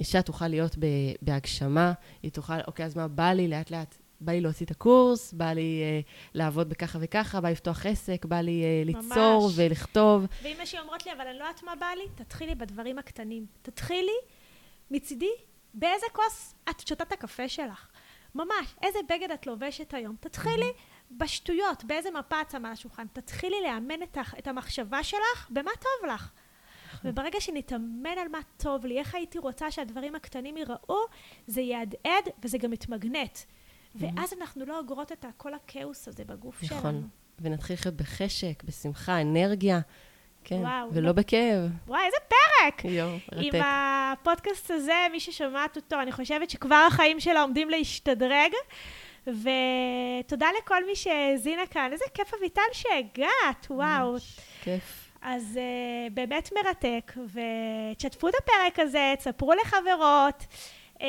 אישה 0.01 0.23
תוכל 0.23 0.49
להיות 0.49 0.77
בהגשמה, 1.23 1.93
היא 2.23 2.31
תוכל, 2.31 2.61
אוקיי, 2.67 2.87
אז 2.87 2.96
מה 2.96 3.09
בא 3.09 3.33
לי 3.33 3.48
לאט 3.48 3.71
לאט? 3.71 3.94
בא 4.21 4.33
לי 4.33 4.40
להוציא 4.40 4.67
את 4.67 4.71
הקורס, 4.71 5.33
בא 5.33 5.52
לי 5.52 5.83
אה, 5.83 6.00
לעבוד 6.35 6.69
בככה 6.69 6.98
וככה, 7.02 7.40
בא 7.40 7.48
לי 7.48 7.52
לפתוח 7.52 7.87
עסק, 7.87 8.25
בא 8.25 8.40
לי 8.40 8.65
אה, 8.65 8.83
ליצור 8.85 9.42
ממש. 9.42 9.52
ולכתוב. 9.57 10.27
ואם 10.42 10.57
מישהי 10.59 10.79
אומרות 10.79 11.07
לי, 11.07 11.13
אבל 11.13 11.27
אני 11.27 11.38
לא 11.38 11.44
יודעת 11.44 11.63
מה 11.63 11.75
בא 11.77 11.87
לי, 11.87 12.05
תתחילי 12.15 12.55
בדברים 12.55 12.98
הקטנים. 12.98 13.46
תתחילי 13.63 14.19
מצידי, 14.90 15.31
באיזה 15.75 16.07
כוס 16.13 16.55
את 16.71 16.88
שותה 16.88 17.05
את 17.05 17.13
הקפה 17.13 17.48
שלך. 17.48 17.88
ממש, 18.35 18.75
איזה 18.83 18.98
בגד 19.09 19.31
את 19.31 19.46
לובשת 19.46 19.94
היום. 19.94 20.17
תתחילי 20.21 20.73
בשטויות, 21.11 21.85
באיזה 21.85 22.11
מפה 22.11 22.40
את 22.40 22.50
שמה 22.50 22.69
על 22.69 22.73
השולחן. 22.73 23.07
תתחילי 23.13 23.57
לאמן 23.63 24.02
את, 24.02 24.19
את 24.38 24.46
המחשבה 24.46 25.02
שלך 25.02 25.50
במה 25.50 25.71
טוב 25.81 26.11
לך. 26.11 26.31
וברגע 27.05 27.40
שנתאמן 27.40 28.19
על 28.23 28.29
מה 28.29 28.38
טוב 28.57 28.87
לי, 28.87 28.98
איך 28.98 29.15
הייתי 29.15 29.38
רוצה 29.38 29.71
שהדברים 29.71 30.15
הקטנים 30.15 30.57
ייראו, 30.57 30.98
זה 31.46 31.61
יהדהד 31.61 32.29
וזה 32.42 32.59
גם 32.59 32.73
יתמגנט. 32.73 33.38
ואז 33.94 34.33
אנחנו 34.40 34.67
לא 34.67 34.79
אוגרות 34.79 35.13
את 35.13 35.25
כל 35.37 35.55
הכאוס 35.55 36.09
הזה 36.09 36.25
בגוף 36.25 36.65
שלנו. 36.65 36.79
נכון. 36.81 37.09
ונתחיל 37.40 37.75
לחיות 37.75 37.94
בחשק, 37.94 38.63
בשמחה, 38.65 39.21
אנרגיה, 39.21 39.81
כן, 40.44 40.57
וואו. 40.57 40.88
ולא 40.92 41.13
בכאב. 41.13 41.71
וואי, 41.87 42.07
איזה 42.07 42.17
פרק! 42.29 42.85
יואו, 42.94 43.09
עם 43.09 43.19
מרתק. 43.33 43.59
הפודקאסט 43.65 44.71
הזה, 44.71 45.07
מי 45.13 45.21
ששומעת 45.21 45.77
אותו, 45.77 46.00
אני 46.02 46.13
חושבת 46.13 46.50
שכבר 46.50 46.87
החיים 46.88 47.21
שלה 47.21 47.42
עומדים 47.42 47.71
להשתדרג. 47.71 48.52
ותודה 49.27 50.46
לכל 50.59 50.87
מי 50.87 50.96
שהאזינה 50.96 51.67
כאן. 51.67 51.88
איזה 51.92 52.05
כיף, 52.15 52.35
אביטל, 52.35 52.63
שהגעת, 52.73 53.67
וואו. 53.71 54.13
ממש 54.13 54.40
כיף. 54.63 55.04
אז 55.25 55.58
uh, 55.58 56.12
באמת 56.14 56.50
מרתק, 56.54 57.12
ותשתפו 57.16 58.29
את 58.29 58.35
הפרק 58.42 58.79
הזה, 58.79 59.14
תספרו 59.18 59.52
לחברות, 59.54 60.46
uh, 60.94 61.02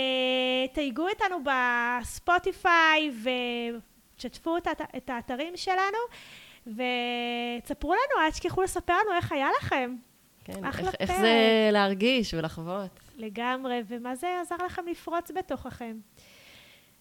תייגו 0.74 1.08
אותנו 1.10 1.38
בספוטיפיי 1.44 3.12
ותשתפו 4.16 4.58
את, 4.58 4.68
את 4.98 5.10
האתרים 5.10 5.58
שלנו, 5.58 5.98
ותספרו 6.68 7.94
לנו, 7.94 8.26
אל 8.26 8.32
תשכחו 8.32 8.62
לספר 8.62 8.94
לנו 8.94 9.16
איך 9.16 9.32
היה 9.32 9.48
לכם. 9.62 9.96
כן, 10.44 10.66
איך, 10.66 10.82
איך. 11.00 11.12
זה 11.22 11.70
להרגיש 11.72 12.34
ולחוות. 12.34 13.00
לגמרי, 13.18 13.82
ומה 13.88 14.16
זה 14.16 14.42
עזר 14.42 14.66
לכם 14.66 14.88
לפרוץ 14.88 15.32
בתוככם. 15.32 15.98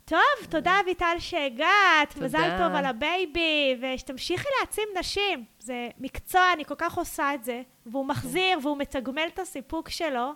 טוב, 0.05 0.19
תודה 0.51 0.81
אביטל 0.85 1.17
שהגעת, 1.19 2.13
תודה. 2.15 2.27
מזל 2.27 2.59
טוב 2.59 2.75
על 2.75 2.85
הבייבי, 2.85 3.77
ושתמשיכי 3.83 4.49
להעצים 4.59 4.89
נשים. 4.99 5.45
זה 5.59 5.89
מקצוע, 5.99 6.53
אני 6.53 6.65
כל 6.65 6.75
כך 6.79 6.99
עושה 6.99 7.35
את 7.35 7.45
זה, 7.45 7.63
והוא 7.87 8.07
מחזיר 8.07 8.59
והוא 8.63 8.79
מתגמל 8.79 9.27
את 9.35 9.39
הסיפוק 9.39 9.89
שלו, 9.89 10.33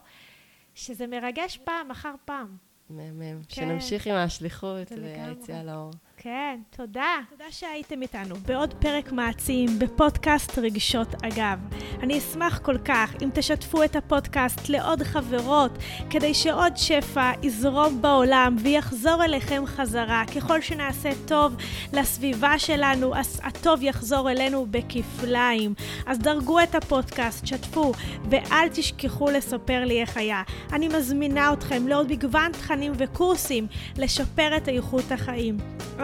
שזה 0.75 1.07
מרגש 1.07 1.57
פעם 1.64 1.91
אחר 1.91 2.14
פעם. 2.25 2.57
מהמם. 2.91 3.43
כן. 3.49 3.55
שנמשיך 3.55 4.07
עם 4.07 4.14
השליחות. 4.14 4.93
והיציאה 5.03 5.64
לאור. 5.64 5.91
כן, 6.21 6.61
תודה. 6.77 7.16
תודה 7.31 7.45
שהייתם 7.51 8.03
איתנו 8.03 8.35
בעוד 8.47 8.75
פרק 8.75 9.12
מעצים 9.12 9.79
בפודקאסט 9.79 10.59
רגשות 10.59 11.09
אגב. 11.23 11.59
אני 12.03 12.19
אשמח 12.19 12.59
כל 12.59 12.79
כך 12.79 13.14
אם 13.23 13.29
תשתפו 13.35 13.85
את 13.85 13.97
הפודקאסט 13.97 14.69
לעוד 14.69 15.03
חברות, 15.03 15.71
כדי 16.11 16.35
שעוד 16.35 16.77
שפע 16.77 17.33
יזרום 17.43 18.03
בעולם 18.03 18.57
ויחזור 18.62 19.25
אליכם 19.25 19.62
חזרה. 19.66 20.25
ככל 20.37 20.61
שנעשה 20.61 21.11
טוב 21.27 21.57
לסביבה 21.93 22.59
שלנו, 22.59 23.16
אז 23.16 23.41
הטוב 23.45 23.83
יחזור 23.83 24.31
אלינו 24.31 24.66
בכפליים. 24.71 25.75
אז 26.07 26.19
דרגו 26.19 26.61
את 26.61 26.75
הפודקאסט, 26.75 27.47
שתפו, 27.47 27.93
ואל 28.31 28.69
תשכחו 28.73 29.31
לספר 29.31 29.85
לי 29.85 30.01
איך 30.01 30.16
היה. 30.16 30.43
אני 30.73 30.89
מזמינה 30.89 31.53
אתכם 31.53 31.89
לעוד 31.89 32.12
מגוון 32.12 32.53
תכנים 32.53 32.93
וקורסים 32.97 33.66
לשפר 33.97 34.57
את 34.57 34.69
איכות 34.69 35.12
החיים. 35.12 35.57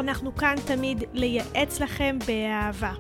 אנחנו 0.04 0.34
כאן 0.36 0.54
תמיד 0.66 1.04
לייעץ 1.12 1.80
לכם 1.80 2.18
באהבה. 2.26 2.92